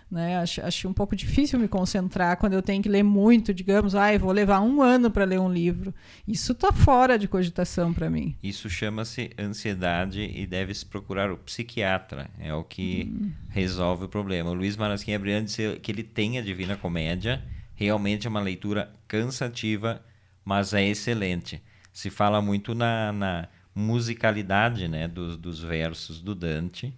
[0.10, 0.38] né?
[0.38, 4.18] Acho, acho um pouco difícil me concentrar quando eu tenho que ler muito, digamos, ah,
[4.18, 5.94] vou levar um ano para ler um livro.
[6.28, 8.36] Isso está fora de cogitação para mim.
[8.42, 12.30] Isso chama-se ansiedade e deve-se procurar o psiquiatra.
[12.40, 13.32] É o que hum.
[13.50, 14.50] resolve o problema.
[14.50, 17.44] O Luiz Marasquim Abriano disse que ele tem a Divina Comédia.
[17.76, 20.02] Realmente é uma leitura cansativa,
[20.44, 21.62] mas é excelente.
[21.92, 26.94] Se fala muito na, na musicalidade né, dos, dos versos do Dante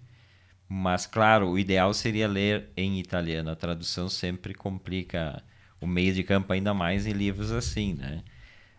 [0.71, 3.49] mas, claro, o ideal seria ler em italiano.
[3.49, 5.41] A tradução sempre complica
[5.82, 8.21] o meio de campo, ainda mais em livros assim, né?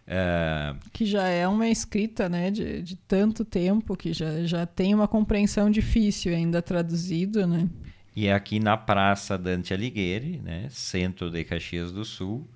[0.06, 0.78] Uh...
[0.92, 5.08] Que já é uma escrita né, de, de tanto tempo, que já, já tem uma
[5.08, 7.68] compreensão difícil ainda traduzido, né?
[8.14, 12.48] E é aqui na Praça Dante Alighieri, né, centro de Caxias do Sul,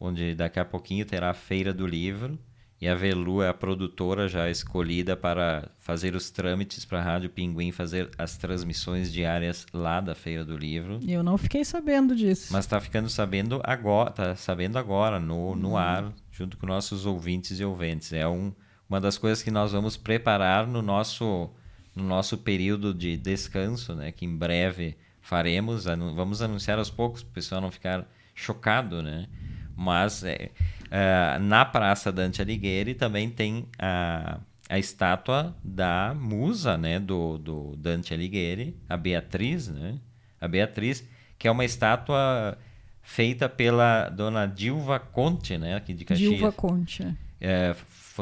[0.00, 2.38] onde daqui a pouquinho terá a Feira do Livro,
[2.80, 7.30] e a Velu é a produtora já escolhida para fazer os trâmites para a Rádio
[7.30, 11.00] Pinguim fazer as transmissões diárias lá da Feira do Livro.
[11.06, 12.52] Eu não fiquei sabendo disso.
[12.52, 15.76] Mas está ficando sabendo agora, tá sabendo agora no, no hum.
[15.76, 18.12] ar, junto com nossos ouvintes e ouvintes.
[18.12, 18.52] É um,
[18.88, 21.50] uma das coisas que nós vamos preparar no nosso
[21.94, 27.30] no nosso período de descanso, né, que em breve faremos, vamos anunciar aos poucos para
[27.30, 29.28] o pessoal não ficar chocado, né?
[29.76, 30.50] Mas é,
[30.90, 37.76] é, na Praça Dante Alighieri também tem a, a estátua da musa né, do, do
[37.76, 39.98] Dante Alighieri, a Beatriz, né?
[40.40, 41.06] A Beatriz,
[41.38, 42.58] que é uma estátua
[43.02, 46.30] feita pela dona Dilva Conte, né, aqui de Caxias.
[46.30, 47.02] Dilva Conte.
[47.40, 47.74] É, é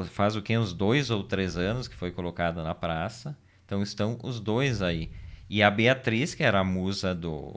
[0.05, 3.37] faz o que uns dois ou três anos que foi colocada na praça.
[3.65, 5.11] Então estão os dois aí.
[5.49, 7.55] E a Beatriz, que era a musa do,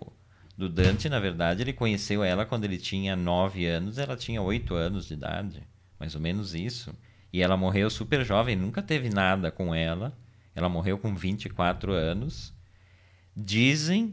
[0.57, 4.73] do Dante, na verdade, ele conheceu ela quando ele tinha 9 anos, ela tinha 8
[4.73, 5.61] anos de idade,
[5.99, 6.93] mais ou menos isso.
[7.31, 10.17] E ela morreu super jovem, nunca teve nada com ela.
[10.55, 12.53] Ela morreu com 24 anos.
[13.35, 14.11] Dizem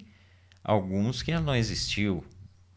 [0.65, 2.25] alguns que ela não existiu,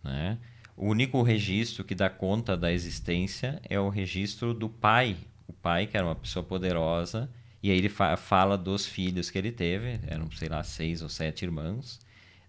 [0.04, 0.38] né?
[0.78, 5.16] o único registro que dá conta da existência é o registro do pai.
[5.48, 7.30] O pai, que era uma pessoa poderosa,
[7.64, 11.10] e aí ele fa fala dos filhos que ele teve, eram, sei lá, seis ou
[11.10, 12.00] sete irmãos,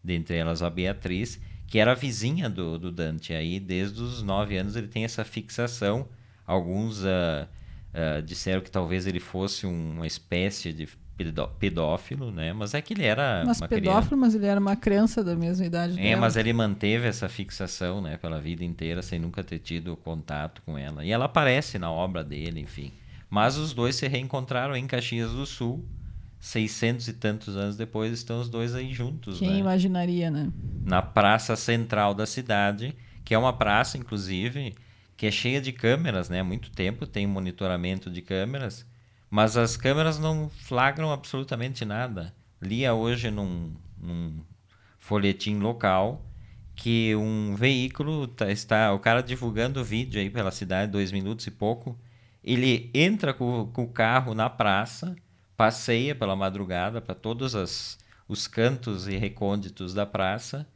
[0.07, 3.33] dentre elas a Beatriz, que era vizinha do, do Dante.
[3.35, 6.07] Aí, desde os nove anos, ele tem essa fixação.
[6.47, 7.07] Alguns uh,
[7.93, 10.89] uh, disseram que talvez ele fosse uma espécie de
[11.59, 12.53] pedófilo, né?
[12.53, 14.17] Mas é que ele era mas uma pedófilo, criança.
[14.17, 16.21] mas ele era uma criança da mesma idade É, dela.
[16.21, 20.77] mas ele manteve essa fixação, né, pela vida inteira, sem nunca ter tido contato com
[20.77, 21.05] ela.
[21.05, 22.93] E ela aparece na obra dele, enfim.
[23.31, 25.85] Mas os dois se reencontraram em Caxias do Sul,
[26.41, 29.59] 600 e tantos anos depois, estão os dois aí juntos, Quem né?
[29.59, 30.51] imaginaria, né?
[30.84, 34.74] Na praça central da cidade, que é uma praça, inclusive,
[35.16, 36.41] que é cheia de câmeras, né?
[36.41, 38.87] Há muito tempo tem monitoramento de câmeras,
[39.30, 42.34] mas as câmeras não flagram absolutamente nada.
[42.61, 44.41] Lia hoje num, num
[44.99, 46.24] folhetim local
[46.74, 51.51] que um veículo tá, está, o cara divulgando vídeo aí pela cidade, dois minutos e
[51.51, 51.99] pouco,
[52.45, 55.16] ele entra com, com o carro na praça,
[55.57, 57.99] passeia pela madrugada para todos as,
[58.29, 60.67] os cantos e recônditos da praça,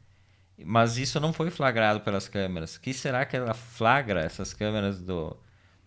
[0.63, 2.77] mas isso não foi flagrado pelas câmeras.
[2.77, 5.35] que será que ela flagra essas câmeras do,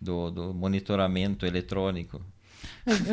[0.00, 2.20] do, do monitoramento eletrônico?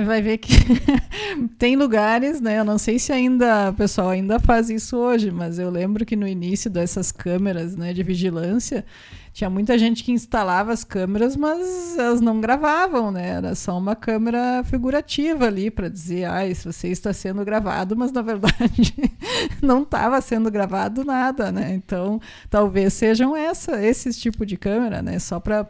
[0.05, 0.51] Vai ver que
[1.57, 2.59] tem lugares, né?
[2.59, 6.15] Eu não sei se ainda o pessoal ainda faz isso hoje, mas eu lembro que
[6.15, 8.85] no início dessas câmeras, né, de vigilância,
[9.33, 13.29] tinha muita gente que instalava as câmeras, mas elas não gravavam, né?
[13.29, 18.11] Era só uma câmera figurativa ali para dizer, ah, se você está sendo gravado, mas
[18.11, 18.93] na verdade
[19.63, 21.73] não estava sendo gravado nada, né?
[21.73, 22.19] Então,
[22.49, 25.17] talvez sejam essa, esse tipo de câmera, né?
[25.17, 25.65] Só para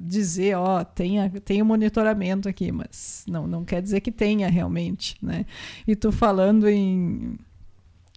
[0.00, 5.16] dizer, ó, tem, tem um monitoramento aqui, mas não, não quer dizer que tenha realmente,
[5.22, 5.46] né?
[5.86, 7.38] E tu falando em,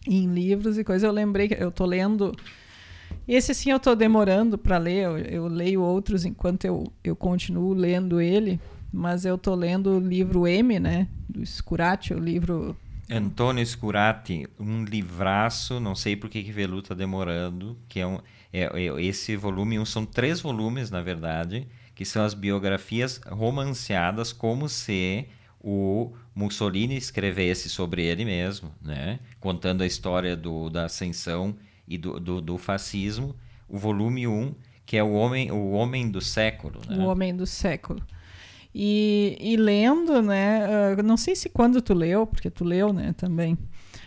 [0.08, 2.36] em livros e coisas, eu lembrei que eu tô lendo
[3.28, 7.74] esse sim eu estou demorando para ler, eu, eu, leio outros enquanto eu, eu continuo
[7.74, 8.60] lendo ele,
[8.92, 12.76] mas eu estou lendo o livro M, né, do Scurati, o livro...
[13.12, 18.20] Antônio Scurati, um livraço, não sei por que que Velu está demorando, que é, um,
[18.54, 24.70] é, é, esse volume, são três volumes, na verdade, que são as biografias romanceadas, como
[24.70, 25.28] se
[25.60, 31.56] o Mussolini escrevesse sobre ele mesmo, né, contando a história do, da ascensão
[31.90, 33.36] e do, do, do, fascismo,
[33.68, 34.54] o volume 1,
[34.86, 36.80] que é o homem, o homem do século.
[36.88, 36.98] Né?
[36.98, 38.02] O homem do século.
[38.74, 43.14] E, e lendo, né, uh, não sei se quando tu leu, porque tu leu, né,
[43.18, 43.58] também,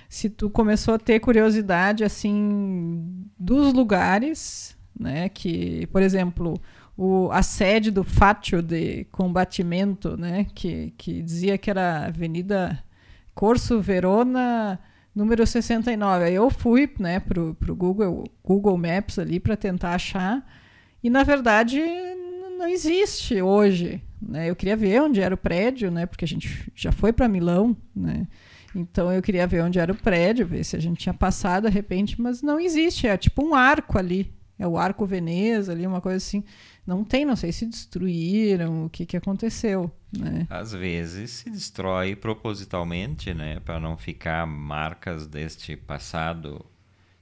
[0.09, 6.55] se tu começou a ter curiosidade, assim, dos lugares, né, que, por exemplo,
[6.97, 12.79] o, a sede do Fátio de Combatimento, né, que, que dizia que era Avenida
[13.35, 14.79] Corso Verona
[15.15, 16.25] número 69.
[16.25, 20.47] Aí eu fui né, para o Google, Google Maps ali para tentar achar.
[21.03, 21.81] E na verdade
[22.59, 24.03] não existe hoje.
[24.21, 24.49] Né?
[24.49, 26.07] Eu queria ver onde era o prédio, né?
[26.07, 28.27] Porque a gente já foi para Milão, né?
[28.75, 31.75] Então eu queria ver onde era o prédio, ver se a gente tinha passado de
[31.75, 33.07] repente, mas não existe.
[33.07, 34.33] É tipo um arco ali.
[34.59, 36.45] É o Arco Veneza ali, uma coisa assim.
[36.85, 39.91] Não tem, não sei se destruíram, o que, que aconteceu.
[40.13, 40.47] Né?
[40.51, 46.65] Às vezes se destrói propositalmente, né, para não ficar marcas deste passado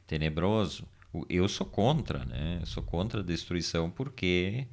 [0.07, 0.89] tenebroso.
[1.29, 2.59] Eu sou contra, né?
[2.61, 4.67] Eu sou contra a destruição porque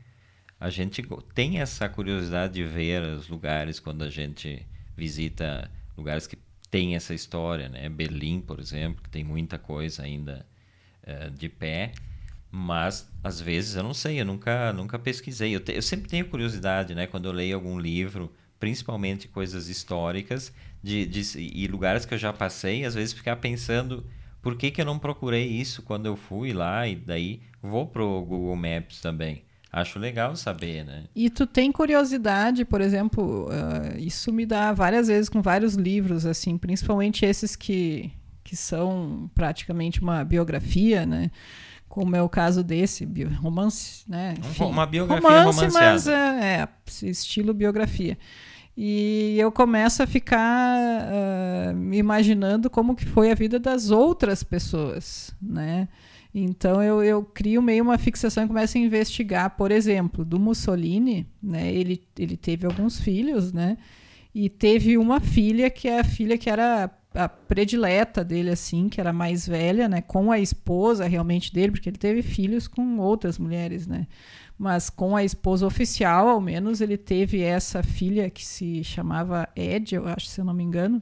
[0.59, 4.65] a gente tem essa curiosidade de ver os lugares quando a gente
[4.95, 6.37] visita lugares que
[6.69, 7.89] tem essa história, né?
[7.89, 10.45] Berlim, por exemplo, que tem muita coisa ainda
[11.03, 11.91] uh, de pé
[12.51, 15.55] mas às vezes eu não sei, eu nunca, nunca pesquisei.
[15.55, 20.53] Eu, te, eu, sempre tenho curiosidade, né, quando eu leio algum livro, principalmente coisas históricas
[20.81, 24.05] de, de, e lugares que eu já passei, às vezes ficar pensando
[24.41, 28.21] por que, que eu não procurei isso quando eu fui lá e daí vou pro
[28.21, 29.43] Google Maps também.
[29.71, 31.03] Acho legal saber, né?
[31.13, 36.25] E tu tem curiosidade, por exemplo, uh, isso me dá várias vezes com vários livros,
[36.25, 38.11] assim, principalmente esses que,
[38.43, 41.29] que são praticamente uma biografia, né?
[41.97, 43.07] Como é o caso desse,
[43.41, 44.35] romance, né?
[44.37, 45.91] Enfim, uma biografia romance, romanceada.
[45.91, 46.67] mas é, é,
[47.09, 48.15] estilo biografia.
[48.77, 54.43] E eu começo a ficar uh, me imaginando como que foi a vida das outras
[54.43, 55.87] pessoas, né?
[56.35, 61.27] Então eu, eu crio meio uma fixação e começo a investigar, por exemplo, do Mussolini,
[61.41, 61.73] né?
[61.73, 63.75] Ele, ele teve alguns filhos, né?
[64.39, 69.01] E teve uma filha que é a filha que era a predileta dele, assim, que
[69.01, 69.99] era mais velha, né?
[69.99, 74.05] Com a esposa realmente dele, porque ele teve filhos com outras mulheres, né?
[74.55, 79.95] Mas com a esposa oficial, ao menos, ele teve essa filha que se chamava Ed,
[79.95, 81.01] eu acho, se eu não me engano.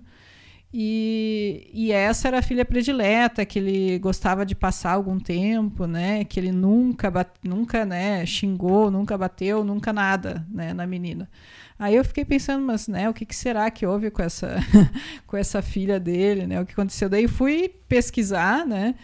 [0.73, 6.23] E, e essa era a filha predileta, que ele gostava de passar algum tempo, né?
[6.23, 7.11] Que ele nunca,
[7.43, 11.29] nunca né, xingou, nunca bateu, nunca nada né, na menina.
[11.77, 14.55] Aí eu fiquei pensando, mas né, o que, que será que houve com essa,
[15.27, 16.61] com essa filha dele, né?
[16.61, 17.09] O que aconteceu?
[17.09, 18.95] Daí fui pesquisar, né?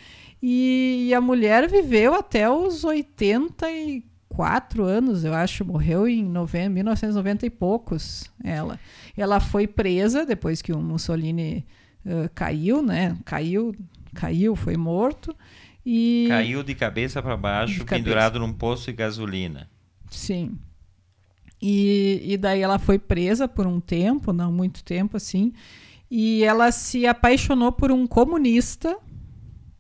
[0.42, 7.50] E, e a mulher viveu até os 84 anos, eu acho, morreu em 1990 e
[7.50, 8.80] poucos, ela.
[9.16, 11.66] Ela foi presa depois que o Mussolini
[12.06, 13.18] uh, caiu, né?
[13.26, 13.76] Caiu,
[14.16, 15.36] caiu, foi morto.
[15.86, 16.26] E...
[16.30, 18.48] Caiu de cabeça para baixo, de pendurado cabeça.
[18.48, 19.70] num poço de gasolina.
[20.10, 20.58] Sim.
[21.62, 25.54] E, e daí ela foi presa por um tempo, não muito tempo assim,
[26.10, 28.98] e ela se apaixonou por um comunista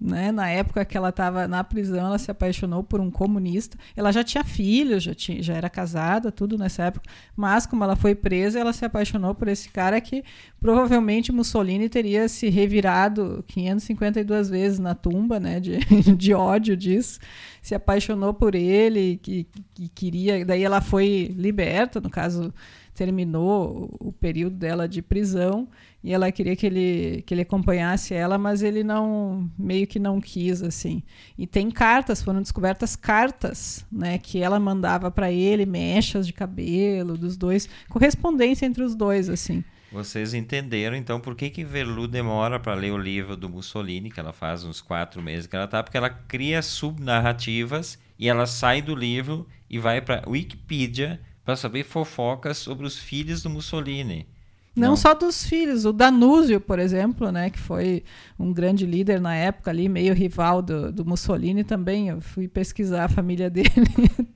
[0.02, 0.32] né?
[0.32, 3.78] Na época que ela estava na prisão, ela se apaixonou por um comunista.
[3.96, 7.08] Ela já tinha filhos, já, tinha, já era casada, tudo nessa época.
[7.36, 10.24] Mas, como ela foi presa, ela se apaixonou por esse cara que
[10.60, 15.60] provavelmente Mussolini teria se revirado 552 vezes na tumba, né?
[15.60, 15.78] De,
[16.18, 17.20] de ódio disso.
[17.62, 19.46] Se apaixonou por ele, que,
[19.76, 20.44] que queria.
[20.44, 22.52] Daí ela foi liberta, no caso,
[22.96, 25.68] terminou o período dela de prisão
[26.04, 30.20] e ela queria que ele, que ele acompanhasse ela, mas ele não meio que não
[30.20, 31.04] quis assim.
[31.38, 37.18] E tem cartas, foram descobertas cartas, né, que ela mandava para ele, mechas de cabelo
[37.18, 39.64] dos dois, correspondência entre os dois assim.
[39.92, 44.22] Vocês entenderam então por que que Verlu demora para ler o livro do Mussolini, que
[44.22, 48.82] ela faz uns quatro meses que ela tá, porque ela cria subnarrativas e ela sai
[48.82, 54.28] do livro e vai para Wikipedia para saber fofocas sobre os filhos do Mussolini.
[54.76, 58.04] Não, não, só dos filhos, o Danúzio, por exemplo, né, que foi
[58.40, 62.08] um grande líder na época ali, meio rival do, do Mussolini também.
[62.08, 63.70] Eu fui pesquisar a família dele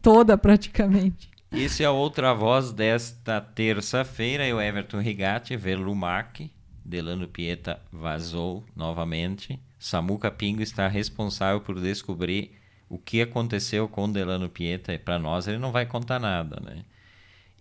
[0.02, 1.30] toda praticamente.
[1.52, 6.52] Esse é outra voz desta terça-feira, é o Everton Rigatti, Verlumac,
[6.84, 9.58] Delano Pieta vazou novamente.
[9.80, 12.52] Samuca Pingo está responsável por descobrir
[12.90, 16.84] o que aconteceu com Delano Pieta e para nós ele não vai contar nada, né?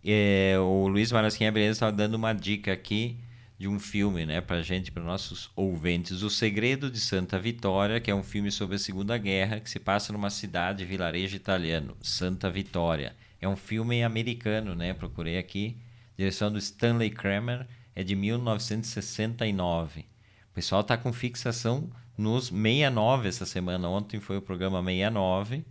[0.05, 3.17] É, o Luiz Marasquinha Beleza estava dando uma dica aqui
[3.59, 8.11] de um filme, né, para gente, para nossos ouvintes, O Segredo de Santa Vitória, que
[8.11, 12.51] é um filme sobre a Segunda Guerra que se passa numa cidade, vilarejo italiano, Santa
[12.51, 13.17] Vitória.
[13.41, 14.93] É um filme americano, né?
[14.93, 15.79] Procurei aqui,
[16.19, 20.01] direção do Stanley Kramer, é de 1969.
[20.01, 23.89] O pessoal tá com fixação nos 69 essa semana.
[23.89, 25.65] Ontem foi o programa 69.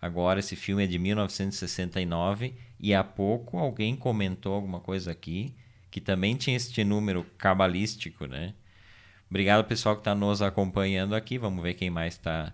[0.00, 5.54] Agora esse filme é de 1969 e há pouco alguém comentou alguma coisa aqui
[5.88, 8.54] que também tinha este número cabalístico, né?
[9.30, 11.38] Obrigado pessoal que está nos acompanhando aqui.
[11.38, 12.52] Vamos ver quem mais está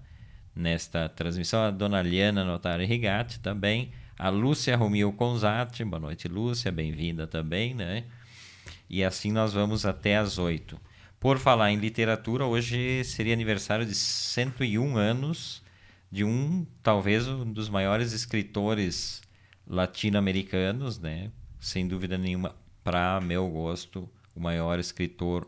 [0.55, 1.63] nesta transmissão.
[1.63, 3.93] A dona Liana Notari Rigatti também.
[4.19, 5.85] A Lúcia Romil Conzati.
[5.85, 6.71] Boa noite, Lúcia.
[6.71, 8.05] Bem-vinda também, né?
[8.91, 10.81] E assim nós vamos até às oito.
[11.21, 15.63] Por falar em literatura, hoje seria aniversário de 101 anos
[16.11, 19.21] de um, talvez, um dos maiores escritores
[19.69, 21.31] latino-americanos, né?
[21.61, 25.47] Sem dúvida nenhuma, para meu gosto, o maior escritor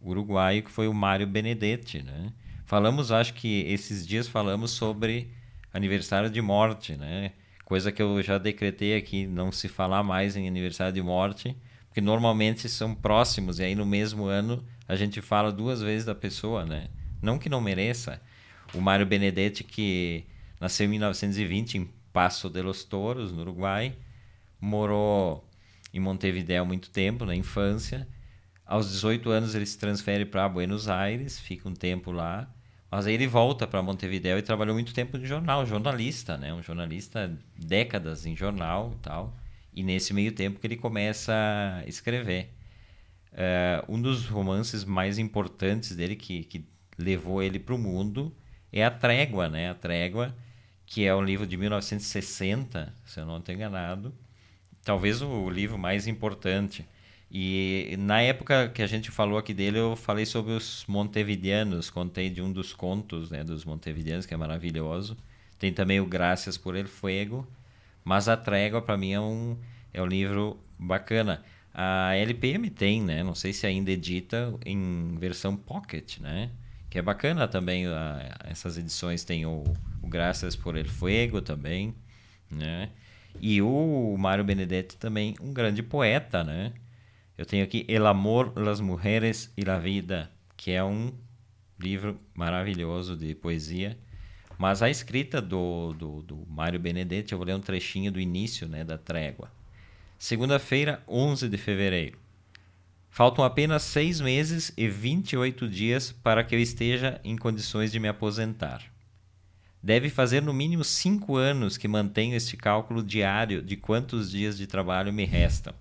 [0.00, 2.32] uruguaio que foi o Mário Benedetti, né?
[2.64, 5.30] Falamos, acho que esses dias falamos sobre
[5.72, 7.32] aniversário de morte, né?
[7.64, 11.56] Coisa que eu já decretei aqui, não se falar mais em aniversário de morte,
[11.86, 16.14] porque normalmente são próximos e aí no mesmo ano a gente fala duas vezes da
[16.14, 16.88] pessoa, né?
[17.22, 18.20] Não que não mereça.
[18.72, 20.24] O Mário Benedetti que
[20.60, 23.96] nasceu em 1920 em Passo de los Toros, no Uruguai.
[24.60, 25.48] Morou
[25.92, 28.06] em Montevideo muito tempo, na infância.
[28.64, 32.48] Aos 18 anos ele se transfere para Buenos Aires, fica um tempo lá.
[32.90, 36.52] Mas aí ele volta para Montevideo e trabalhou muito tempo no jornal, jornalista, né?
[36.52, 39.36] Um jornalista décadas em jornal e tal.
[39.72, 42.52] E nesse meio tempo que ele começa a escrever.
[43.32, 46.64] Uh, um dos romances mais importantes dele, que, que
[46.98, 48.34] levou ele para o mundo,
[48.72, 49.70] é A Trégua, né?
[49.70, 50.34] A Trégua,
[50.90, 54.12] que é um livro de 1960, se eu não estou enganado,
[54.82, 56.84] talvez o livro mais importante.
[57.30, 62.28] E na época que a gente falou aqui dele, eu falei sobre os montevideanos, contei
[62.28, 65.16] de um dos contos né, dos montevideanos, que é maravilhoso.
[65.60, 67.46] Tem também o Graças por el Fuego,
[68.02, 69.56] mas A Trégua, para mim, é um,
[69.94, 71.40] é um livro bacana.
[71.72, 73.22] A LPM tem, né?
[73.22, 76.50] Não sei se ainda edita em versão pocket, né?
[76.90, 77.86] Que é bacana também.
[77.86, 79.64] A, essas edições tem o
[80.02, 81.94] o Graças por el Fuego também,
[82.50, 82.90] né?
[83.40, 86.72] E o Mário Benedetti também, um grande poeta, né?
[87.38, 91.12] Eu tenho aqui El Amor, las Mujeres y la Vida, que é um
[91.78, 93.96] livro maravilhoso de poesia.
[94.58, 98.68] Mas a escrita do, do, do Mário Benedetti, eu vou ler um trechinho do início
[98.68, 99.50] né, da trégua.
[100.18, 102.18] Segunda-feira, 11 de fevereiro.
[103.20, 108.08] Faltam apenas seis meses e 28 dias para que eu esteja em condições de me
[108.08, 108.82] aposentar.
[109.82, 114.66] Deve fazer no mínimo cinco anos que mantenho este cálculo diário de quantos dias de
[114.66, 115.74] trabalho me restam.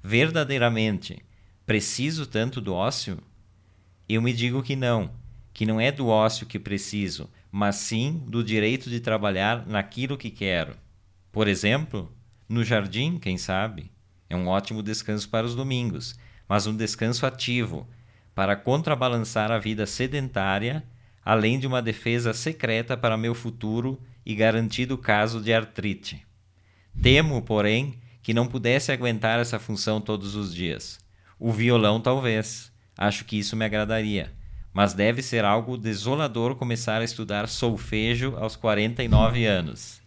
[0.00, 1.18] Verdadeiramente,
[1.66, 3.18] preciso tanto do ócio?
[4.08, 5.10] Eu me digo que não,
[5.52, 10.30] que não é do ócio que preciso, mas sim do direito de trabalhar naquilo que
[10.30, 10.76] quero.
[11.32, 12.14] Por exemplo,
[12.48, 13.90] no jardim, quem sabe?
[14.30, 16.16] É um ótimo descanso para os domingos
[16.48, 17.86] mas um descanso ativo,
[18.34, 20.84] para contrabalançar a vida sedentária,
[21.24, 26.24] além de uma defesa secreta para meu futuro e garantido caso de artrite.
[27.00, 30.98] Temo, porém, que não pudesse aguentar essa função todos os dias.
[31.38, 32.72] O violão, talvez.
[32.96, 34.32] Acho que isso me agradaria.
[34.72, 40.00] Mas deve ser algo desolador começar a estudar solfejo aos 49 anos.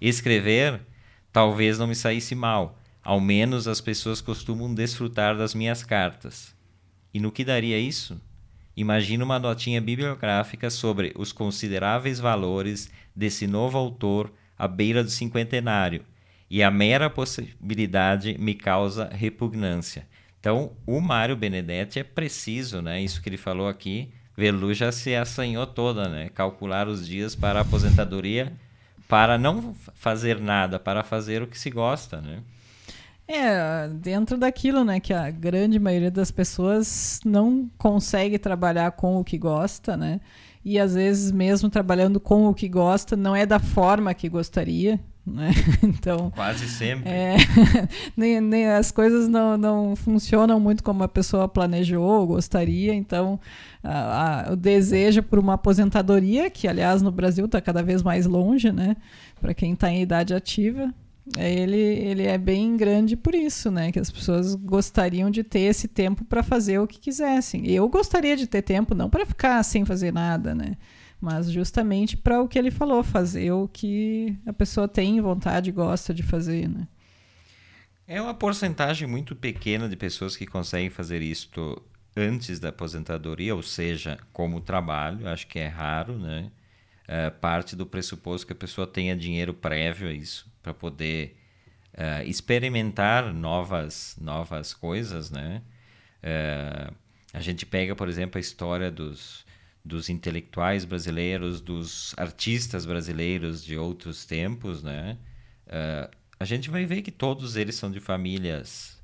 [0.00, 0.80] Escrever,
[1.32, 6.52] talvez não me saísse mal, ao menos as pessoas costumam desfrutar das minhas cartas.
[7.14, 8.20] E no que daria isso?
[8.76, 16.04] Imagina uma notinha bibliográfica sobre os consideráveis valores desse novo autor à beira do cinquentenário,
[16.50, 20.04] e a mera possibilidade me causa repugnância.
[20.40, 23.00] Então, o Mário Benedetti é preciso, né?
[23.00, 26.28] Isso que ele falou aqui, Velu já se assanhou toda, né?
[26.30, 28.52] Calcular os dias para a aposentadoria,
[29.06, 32.42] para não fazer nada, para fazer o que se gosta, né?
[33.28, 39.24] É, dentro daquilo, né, que a grande maioria das pessoas não consegue trabalhar com o
[39.24, 40.20] que gosta, né?
[40.64, 45.00] E às vezes mesmo trabalhando com o que gosta, não é da forma que gostaria,
[45.26, 45.50] né?
[45.82, 47.08] Então, quase sempre.
[47.08, 47.36] É,
[48.16, 52.94] nem, nem, as coisas não, não funcionam muito como a pessoa planejou ou gostaria.
[52.94, 53.40] Então,
[53.82, 58.26] a, a, o desejo por uma aposentadoria, que aliás no Brasil está cada vez mais
[58.26, 58.96] longe, né?
[59.40, 60.94] Para quem está em idade ativa,
[61.36, 63.90] ele, ele é bem grande por isso, né?
[63.90, 67.68] Que as pessoas gostariam de ter esse tempo para fazer o que quisessem.
[67.68, 70.76] Eu gostaria de ter tempo não para ficar sem fazer nada, né?
[71.20, 75.72] Mas justamente para o que ele falou, fazer o que a pessoa tem vontade e
[75.72, 76.86] gosta de fazer, né?
[78.06, 81.82] É uma porcentagem muito pequena de pessoas que conseguem fazer isto
[82.16, 86.50] antes da aposentadoria, ou seja, como trabalho, acho que é raro, né?
[87.08, 91.36] É, parte do pressuposto que a pessoa tenha dinheiro prévio a isso para poder
[91.94, 95.62] uh, experimentar novas, novas coisas, né?
[96.18, 96.92] Uh,
[97.32, 99.46] a gente pega, por exemplo, a história dos,
[99.84, 105.16] dos intelectuais brasileiros, dos artistas brasileiros de outros tempos, né?
[106.38, 109.00] A gente vai ver que todos eles são de famílias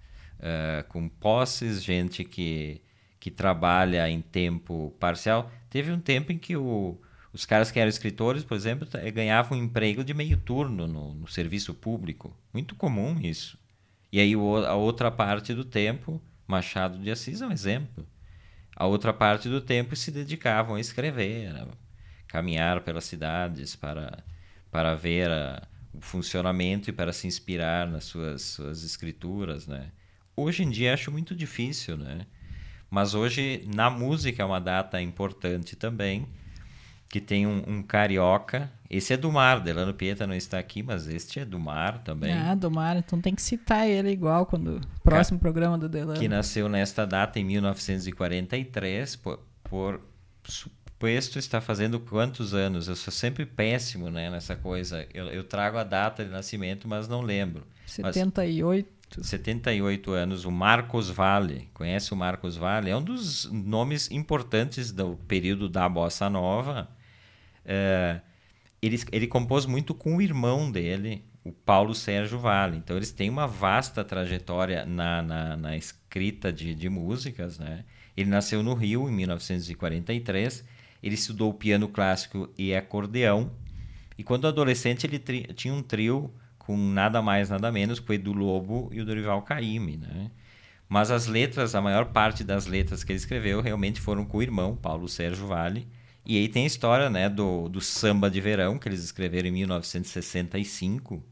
[0.88, 2.80] com posses, gente que,
[3.18, 5.50] que trabalha em tempo parcial.
[5.68, 6.98] Teve um tempo em que o,
[7.32, 11.26] os caras que eram escritores, por exemplo, ganhavam um emprego de meio turno no, no
[11.26, 12.36] serviço público.
[12.52, 13.58] Muito comum isso.
[14.12, 18.06] E aí a outra parte do tempo, Machado de Assis é um exemplo.
[18.76, 21.68] A outra parte do tempo se dedicavam a escrever, a
[22.28, 24.22] caminhar pelas cidades para,
[24.70, 29.90] para ver a, o funcionamento e para se inspirar nas suas, suas escrituras, né?
[30.36, 32.26] Hoje em dia acho muito difícil, né?
[32.90, 36.28] Mas hoje na música é uma data importante também
[37.12, 38.72] que tem um, um, carioca.
[38.88, 42.32] Esse é do mar, Delano Pieta não está aqui, mas este é do mar também.
[42.32, 46.18] Ah, do mar, então tem que citar ele igual quando próximo Ca programa do Delano.
[46.18, 50.00] Que nasceu nesta data em 1943, por, por
[50.42, 52.88] suposto está fazendo quantos anos?
[52.88, 55.06] Eu sou sempre péssimo né, nessa coisa.
[55.12, 57.66] Eu, eu trago a data de nascimento, mas não lembro.
[57.84, 58.88] 78.
[59.18, 61.68] Mas, 78 anos, o Marcos Valle.
[61.74, 62.88] Conhece o Marcos Valle?
[62.88, 66.88] É um dos nomes importantes do período da Bossa Nova
[67.64, 68.20] é,
[68.80, 72.76] ele, ele compôs muito com o irmão dele, o Paulo Sérgio Vale.
[72.76, 77.58] Então, eles têm uma vasta trajetória na, na, na escrita de, de músicas.
[77.58, 77.84] Né?
[78.16, 80.64] Ele nasceu no Rio em 1943.
[81.02, 83.52] Ele estudou piano clássico e acordeão.
[84.16, 85.18] E quando adolescente, ele
[85.54, 89.42] tinha um trio com nada mais, nada menos que o Edu Lobo e o Dorival
[89.42, 90.30] Caymmi, né?
[90.88, 94.42] Mas as letras, a maior parte das letras que ele escreveu realmente foram com o
[94.42, 95.88] irmão, Paulo Sérgio Vale,
[96.24, 99.52] e aí tem a história né, do, do samba de verão, que eles escreveram em
[99.52, 101.22] 1965,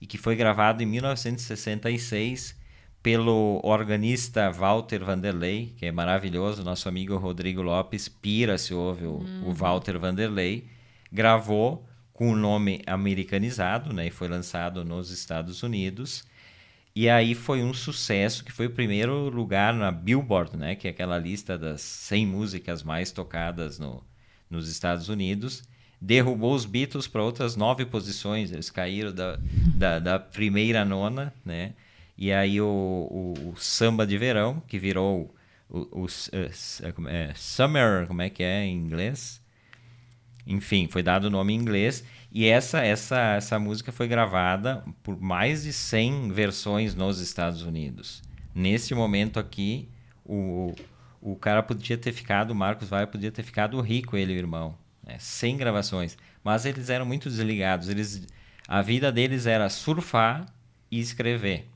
[0.00, 2.56] e que foi gravado em 1966
[3.02, 9.18] pelo organista Walter Vanderlei, que é maravilhoso, nosso amigo Rodrigo Lopes pira se ouve o,
[9.18, 9.48] uhum.
[9.48, 10.66] o Walter Vanderlei,
[11.12, 16.24] gravou com o nome americanizado, né, e foi lançado nos Estados Unidos.
[16.96, 20.90] E aí foi um sucesso, que foi o primeiro lugar na Billboard, né, que é
[20.90, 24.02] aquela lista das 100 músicas mais tocadas no,
[24.50, 25.62] nos Estados Unidos,
[26.00, 29.38] derrubou os Beatles para outras nove posições, eles caíram da,
[29.74, 31.72] da, da primeira nona, né?
[32.16, 35.34] E aí o, o, o samba de verão, que virou
[35.68, 39.40] o, o uh, é, Summer, como é que é em inglês?
[40.46, 42.04] Enfim, foi dado o nome em inglês.
[42.30, 48.22] E essa, essa, essa música foi gravada por mais de 100 versões nos Estados Unidos.
[48.54, 49.88] Nesse momento aqui,
[50.24, 50.74] o,
[51.24, 54.38] o cara podia ter ficado, o Marcos Vai podia ter ficado rico, ele e o
[54.38, 54.76] irmão.
[55.02, 55.16] Né?
[55.18, 56.18] 100 gravações.
[56.44, 57.88] Mas eles eram muito desligados.
[57.88, 58.26] Eles,
[58.68, 60.44] a vida deles era surfar
[60.90, 61.66] e escrever.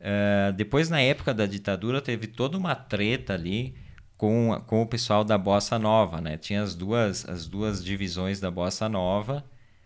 [0.00, 3.76] Uh, depois, na época da ditadura, teve toda uma treta ali
[4.16, 6.38] com, com o pessoal da Bossa Nova, né?
[6.38, 9.44] Tinha as duas, as duas divisões da Bossa Nova.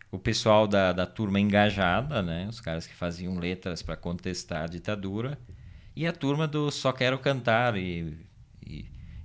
[0.09, 2.47] O pessoal da, da turma engajada, né?
[2.49, 5.37] Os caras que faziam letras para contestar a ditadura.
[5.97, 8.28] E a turma do Só Quero Cantar e,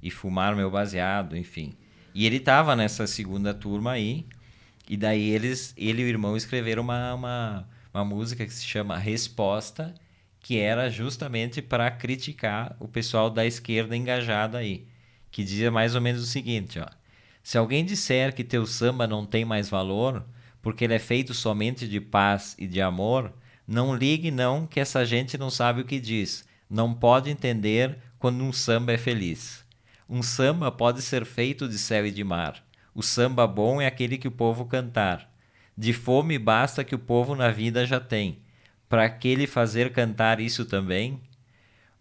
[0.03, 1.73] e, Fumar Meu Baseado, enfim.
[2.13, 4.25] E ele estava nessa segunda turma aí.
[4.87, 8.97] E daí eles, ele e o irmão escreveram uma, uma, uma música que se chama
[8.97, 9.95] Resposta,
[10.41, 14.85] que era justamente para criticar o pessoal da esquerda engajada aí,
[15.31, 16.85] que dizia mais ou menos o seguinte, ó:
[17.41, 20.25] Se alguém disser que teu samba não tem mais valor,
[20.61, 23.33] porque ele é feito somente de paz e de amor,
[23.65, 28.43] não ligue não que essa gente não sabe o que diz, não pode entender quando
[28.43, 29.62] um samba é feliz.
[30.09, 32.63] Um samba pode ser feito de céu e de mar.
[32.93, 35.29] O samba bom é aquele que o povo cantar.
[35.77, 38.43] De fome basta que o povo na vida já tem
[38.93, 41.19] para que ele fazer cantar isso também?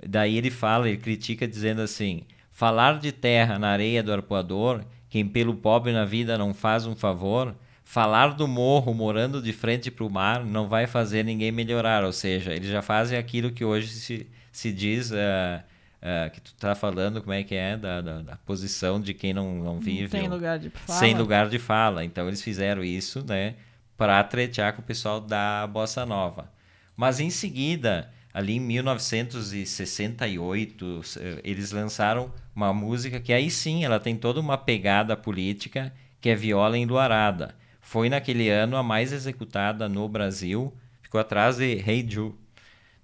[0.06, 5.26] Daí ele fala, ele critica dizendo assim: falar de terra na areia do arpoador, quem
[5.26, 10.04] pelo pobre na vida não faz um favor, falar do morro morando de frente para
[10.04, 12.04] o mar não vai fazer ninguém melhorar.
[12.04, 15.10] Ou seja, eles já fazem aquilo que hoje se, se diz.
[15.10, 15.71] Uh,
[16.02, 19.32] Uh, que tu está falando como é que é da, da, da, posição de quem
[19.32, 20.98] não, não vive sem lugar de fala.
[20.98, 23.54] sem lugar de fala então eles fizeram isso né
[23.96, 26.50] para tretear com o pessoal da bossa nova
[26.96, 31.02] mas em seguida, ali em 1968,
[31.42, 36.34] eles lançaram uma música que aí sim ela tem toda uma pegada política, que é
[36.34, 37.54] Viola Enluarada.
[37.80, 40.72] Foi naquele ano a mais executada no Brasil,
[41.02, 42.36] ficou atrás de Hey Jude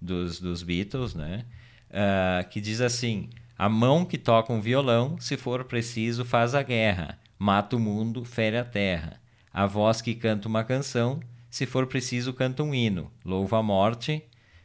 [0.00, 1.44] dos, dos Beatles, né?
[1.90, 3.28] Uh, que diz assim:
[3.58, 8.24] A mão que toca um violão, se for preciso, faz a guerra, mata o mundo,
[8.24, 9.20] fere a terra.
[9.52, 11.20] A voz que canta uma canção,
[11.50, 13.10] se for preciso, canta um hino.
[13.24, 14.22] Louva a morte,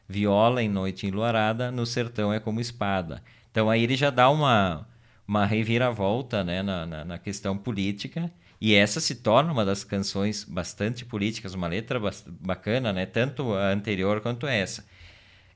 [0.07, 3.23] viola em noite enluarada, no sertão é como espada.
[3.49, 4.87] Então aí ele já dá uma,
[5.27, 8.31] uma reviravolta né, na, na, na questão política.
[8.59, 11.99] E essa se torna uma das canções bastante políticas, uma letra
[12.39, 13.05] bacana, né?
[13.05, 14.85] tanto a anterior quanto essa.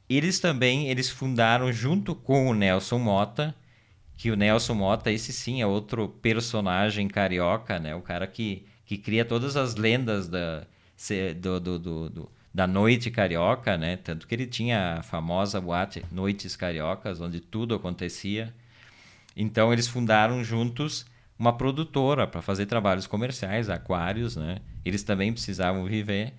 [0.10, 3.56] Eles também eles fundaram junto com o Nelson Mota,
[4.16, 7.94] que o Nelson Mota, esse sim é outro personagem carioca, né?
[7.94, 10.66] o cara que, que cria todas as lendas da,
[11.40, 13.98] do, do, do, do, da noite carioca, né?
[13.98, 18.54] Tanto que ele tinha a famosa boate Noites Cariocas, onde tudo acontecia.
[19.36, 21.06] Então eles fundaram juntos
[21.38, 24.58] uma produtora para fazer trabalhos comerciais, aquários, né?
[24.84, 26.34] Eles também precisavam viver.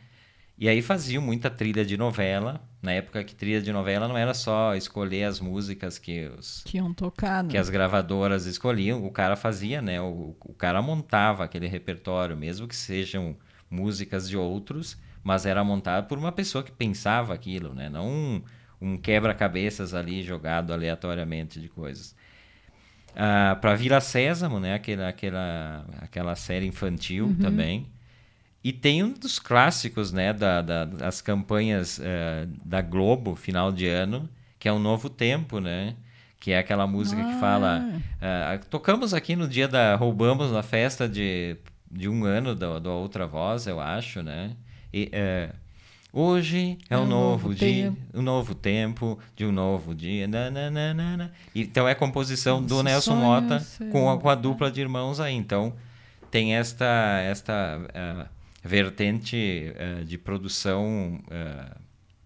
[0.59, 2.61] E aí faziam muita trilha de novela.
[2.81, 6.77] Na época que trilha de novela não era só escolher as músicas que os que
[6.77, 7.51] iam tocar, né?
[7.51, 10.01] que as gravadoras escolhiam, o cara fazia, né?
[10.01, 13.37] O, o cara montava aquele repertório, mesmo que sejam
[13.69, 17.89] músicas de outros, mas era montado por uma pessoa que pensava aquilo, né?
[17.89, 18.43] Não um,
[18.81, 22.15] um quebra-cabeças ali jogado aleatoriamente de coisas.
[23.17, 24.75] Ah, para Vila Sésamo, né?
[24.75, 27.35] Aquela, aquela, aquela série infantil uhum.
[27.35, 27.89] também.
[28.63, 30.33] E tem um dos clássicos, né?
[30.33, 34.29] Da, da das campanhas uh, da Globo, final de ano,
[34.59, 35.95] que é um novo tempo, né?
[36.41, 37.33] Que é aquela música ah.
[37.33, 37.91] que fala.
[37.93, 39.95] Uh, tocamos aqui no dia da.
[39.95, 41.57] Roubamos na festa de
[41.91, 44.53] de um ano da, da outra voz, eu acho, né?
[44.93, 45.51] E, é,
[46.13, 50.27] hoje é, é um, novo, novo dia, um novo tempo de um novo dia.
[50.27, 51.33] Nananana.
[51.55, 55.35] Então é composição do Nelson Mota com a, com a dupla de irmãos aí.
[55.35, 55.75] Então
[56.31, 58.38] tem esta esta uh,
[58.69, 61.81] vertente uh, de produção uh,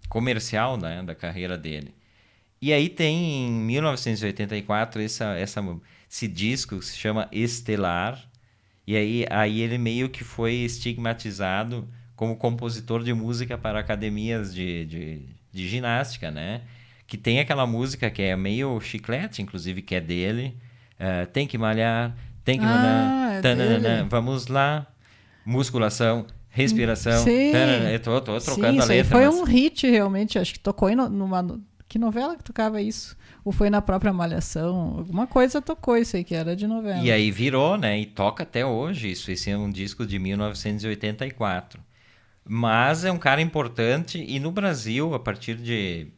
[0.09, 1.95] comercial né, da carreira dele.
[2.61, 5.64] E aí tem em 1984 essa, essa,
[6.11, 8.22] esse disco que se chama Estelar,
[8.86, 14.84] e aí, aí ele meio que foi estigmatizado como compositor de música para academias de,
[14.84, 15.22] de,
[15.53, 16.62] de ginástica, né?
[17.07, 20.57] Que tem aquela música que é meio chiclete, inclusive, que é dele.
[20.95, 23.45] Uh, tem que malhar, tem que ah, malhar.
[23.45, 24.91] É vamos lá.
[25.45, 27.24] Musculação, respiração.
[27.24, 27.53] Sim.
[27.93, 29.16] eu tô, tô trocando Sim, a letra.
[29.16, 29.34] Foi mas...
[29.34, 30.38] um hit, realmente.
[30.38, 31.61] Acho que tocou em numa.
[31.88, 33.16] Que novela que tocava isso?
[33.45, 34.97] Ou foi na própria Malhação?
[34.99, 37.03] Alguma coisa tocou isso aí, que era de novela.
[37.03, 38.01] E aí virou, né?
[38.01, 39.30] E toca até hoje isso.
[39.30, 41.80] Esse é um disco de 1984.
[42.49, 46.09] Mas é um cara importante e no Brasil, a partir de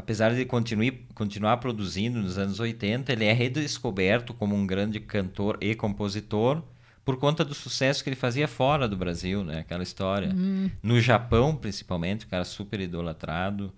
[0.00, 5.58] apesar de continue, continuar produzindo nos anos 80, ele é redescoberto como um grande cantor
[5.60, 6.62] e compositor
[7.04, 9.60] por conta do sucesso que ele fazia fora do Brasil, né?
[9.60, 10.32] Aquela história.
[10.34, 10.70] Hum.
[10.82, 13.72] No Japão, principalmente, o cara super idolatrado.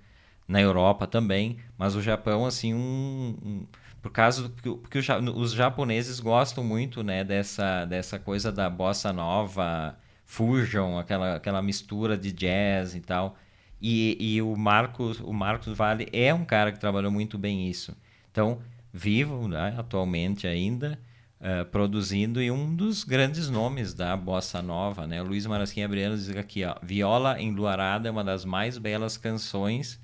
[0.49, 3.66] Na Europa também, mas o Japão, assim, um, um
[4.03, 9.97] por causa do, porque os japoneses gostam muito, né, dessa, dessa coisa da bossa nova,
[10.27, 13.37] fusion, aquela, aquela mistura de jazz e tal.
[13.81, 17.97] E, e o Marcos, o Marcos Vale é um cara que trabalhou muito bem isso.
[18.31, 18.61] Então,
[18.93, 20.99] vivo, né, atualmente ainda,
[21.43, 25.20] uh, produzindo e um dos grandes nomes da bossa nova, né?
[25.20, 30.01] Luiz Marasquim Abriano diz aqui, ó, Viola Enluarada é uma das mais belas canções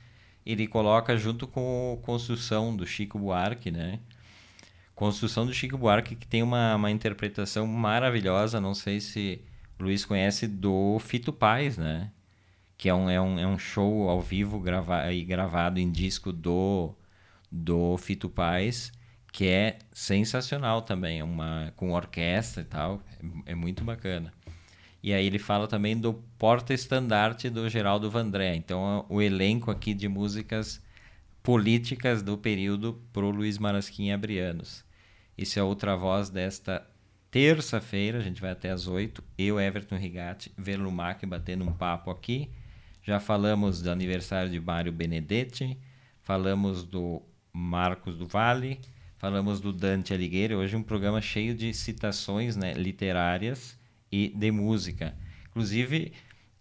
[0.49, 4.01] ele coloca junto com Construção do Chico Buarque, né?
[4.95, 9.43] Construção do Chico Buarque que tem uma, uma interpretação maravilhosa, não sei se
[9.79, 12.11] Luiz conhece, do Fito Paz, né?
[12.79, 16.33] Que é um, é um, é um show ao vivo grava e gravado em disco
[16.33, 16.95] do,
[17.53, 18.91] do Fito Paz,
[19.33, 23.03] que é sensacional também, uma, com orquestra e tal,
[23.47, 24.33] é, é muito bacana.
[25.03, 28.55] E aí ele fala também do porta-estandarte do Geraldo Vandré.
[28.57, 30.83] Então, o elenco aqui de músicas
[31.43, 34.85] políticas do período pro Luiz Marasquim Abrianos.
[35.37, 36.85] Isso é outra voz desta
[37.31, 39.23] terça-feira, a gente vai até às oito.
[39.37, 42.51] Eu, Everton Rigatti, Verlumac batendo um papo aqui.
[43.03, 45.79] Já falamos do aniversário de Mário Benedetti,
[46.23, 47.23] falamos do
[47.53, 48.81] Marcos do Vale,
[49.19, 50.55] falamos do Dante Alighieri.
[50.55, 53.77] Hoje um programa cheio de citações né, literárias
[54.11, 55.15] e de música.
[55.51, 56.13] Inclusive,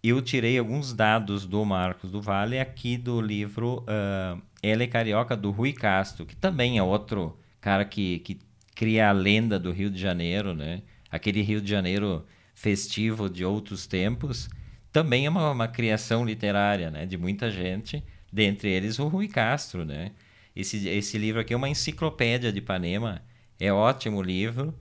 [0.02, 5.36] eu tirei alguns dados do Marcos do Vale aqui do livro uh, Ela é Carioca,
[5.36, 8.40] do Rui Castro, que também é outro cara que, que
[8.74, 10.82] cria a lenda do Rio de Janeiro, né?
[11.10, 14.48] Aquele Rio de Janeiro festivo de outros tempos,
[14.92, 17.06] também é uma, uma criação literária, né?
[17.06, 18.02] De muita gente,
[18.32, 20.10] dentre eles o Rui Castro, né?
[20.58, 23.22] Esse, esse livro aqui é uma enciclopédia de Ipanema,
[23.60, 24.74] é ótimo livro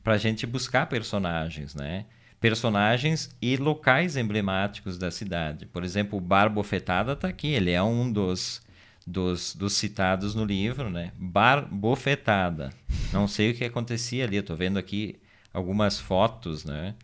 [0.00, 2.06] para a gente buscar personagens, né?
[2.40, 5.66] Personagens e locais emblemáticos da cidade.
[5.66, 8.62] Por exemplo, o Bar Bofetada está aqui, ele é um dos,
[9.04, 11.10] dos, dos, citados no livro, né?
[11.18, 12.70] Bar Bofetada.
[13.12, 15.16] Não sei o que acontecia ali, estou vendo aqui
[15.52, 16.94] algumas fotos, né?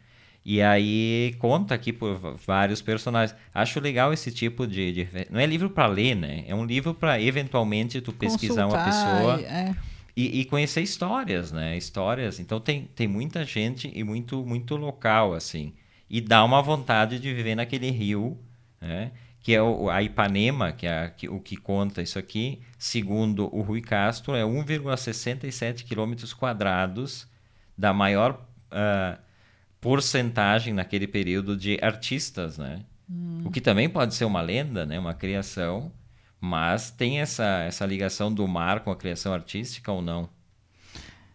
[0.45, 2.17] E aí conta aqui por
[2.47, 3.37] vários personagens.
[3.55, 4.93] Acho legal esse tipo de.
[4.93, 5.09] de...
[5.31, 6.45] Não é livro para ler, né?
[6.47, 9.41] É um livro para eventualmente tu pesquisar Consultar, uma pessoa.
[9.43, 9.75] É
[10.17, 11.77] e, e, conhecer histórias, né?
[11.77, 12.39] Histórias.
[12.39, 15.73] Então tem, tem muita gente e muito, muito local, assim.
[16.09, 18.39] E dá uma vontade de viver naquele rio,
[18.81, 19.13] né?
[19.41, 23.49] Que é o, a Ipanema, que é a, que, o que conta isso aqui, segundo
[23.55, 27.27] o Rui Castro, é 1,67 quilômetros quadrados
[27.77, 29.19] da maior uh,
[29.81, 32.85] porcentagem naquele período de artistas, né?
[33.09, 33.43] Hum.
[33.45, 34.99] O que também pode ser uma lenda, né?
[34.99, 35.93] Uma criação
[36.41, 40.29] mas tem essa, essa ligação do mar com a criação artística ou não?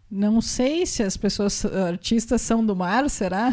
[0.10, 3.50] Não sei se as pessoas artistas são do mar, será?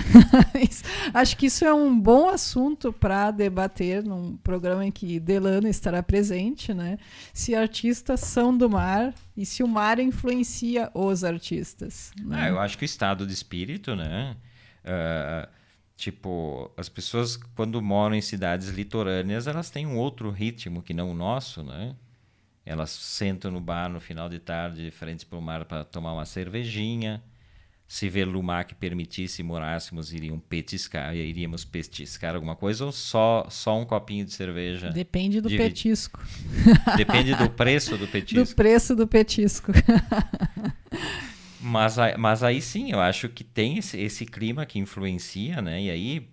[1.12, 6.02] Acho que isso é um bom assunto para debater num programa em que Delano estará
[6.02, 6.98] presente, né?
[7.32, 12.12] Se artistas são do mar e se o mar influencia os artistas.
[12.22, 12.36] Né?
[12.38, 14.36] Ah, eu acho que o estado de espírito, né?
[14.84, 15.62] Uh,
[16.02, 21.12] Tipo, as pessoas quando moram em cidades litorâneas, elas têm um outro ritmo que não
[21.12, 21.94] o nosso, né?
[22.66, 26.12] Elas sentam no bar no final de tarde, de frente para o mar, para tomar
[26.12, 27.22] uma cervejinha.
[27.86, 34.24] Se Verlumac permitisse morássemos, iriam petiscar, iríamos petiscar alguma coisa ou só, só um copinho
[34.24, 34.90] de cerveja?
[34.90, 36.20] Depende do petisco.
[36.96, 38.44] Depende do preço do petisco.
[38.44, 39.70] Do preço do petisco.
[41.62, 45.80] Mas, mas aí sim, eu acho que tem esse, esse clima que influencia, né?
[45.80, 46.28] E aí,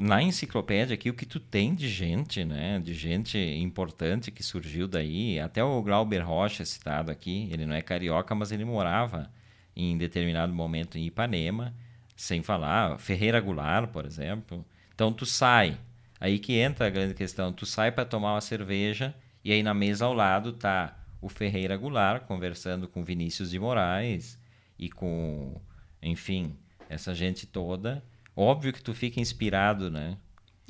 [0.00, 2.78] na enciclopédia aqui, o que tu tem de gente, né?
[2.78, 5.40] De gente importante que surgiu daí.
[5.40, 9.30] Até o Glauber Rocha citado aqui, ele não é carioca, mas ele morava
[9.76, 11.74] em determinado momento em Ipanema,
[12.16, 14.64] sem falar Ferreira Goulart, por exemplo.
[14.94, 15.78] Então tu sai,
[16.20, 19.14] aí que entra a grande questão, tu sai para tomar uma cerveja
[19.44, 24.38] e aí na mesa ao lado tá o Ferreira Goulart conversando com Vinícius de Moraes,
[24.78, 25.60] e com,
[26.02, 26.56] enfim,
[26.88, 28.02] essa gente toda,
[28.36, 30.16] óbvio que tu fica inspirado, né?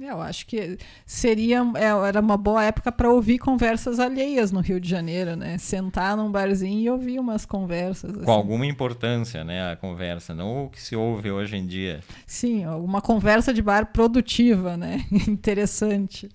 [0.01, 4.61] É, eu acho que seria é, era uma boa época para ouvir conversas alheias no
[4.61, 5.59] Rio de Janeiro, né?
[5.59, 8.15] Sentar num barzinho e ouvir umas conversas.
[8.15, 8.25] Assim.
[8.25, 9.73] Com alguma importância, né?
[9.73, 12.01] A conversa, não o que se ouve hoje em dia.
[12.25, 15.05] Sim, uma conversa de bar produtiva, né?
[15.27, 16.29] Interessante.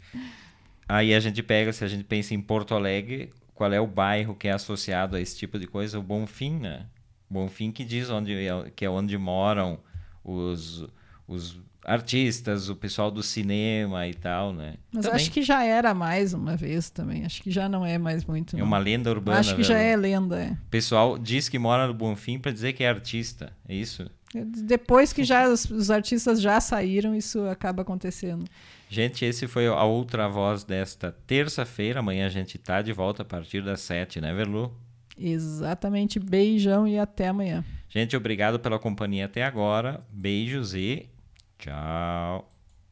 [0.88, 4.36] Aí a gente pega, se a gente pensa em Porto Alegre, qual é o bairro
[4.36, 5.98] que é associado a esse tipo de coisa?
[5.98, 6.86] O Bonfim, né?
[7.30, 9.80] Bonfim que diz onde é, que é onde moram
[10.24, 10.86] os,
[11.28, 14.76] os artistas, o pessoal do cinema e tal, né?
[14.92, 17.26] Mas Também acho que já era mais uma vez também.
[17.26, 18.56] Acho que já não é mais muito.
[18.56, 18.66] é não.
[18.66, 19.40] uma lenda urbana.
[19.40, 19.90] Acho que já velho.
[19.90, 20.42] é lenda.
[20.42, 20.52] É.
[20.52, 24.10] O pessoal diz que mora no Bonfim para dizer que é artista, é isso?
[24.34, 28.46] Depois que já os, os artistas já saíram, isso acaba acontecendo.
[28.90, 32.00] Gente, esse foi a outra voz desta terça-feira.
[32.00, 34.76] Amanhã a gente tá de volta a partir das sete, né, Verlu?
[35.24, 36.20] Exatamente.
[36.20, 37.64] Beijão e até amanhã.
[37.88, 40.06] Gente, obrigado pela companhia até agora.
[40.12, 41.10] Beijos e
[41.58, 42.53] tchau.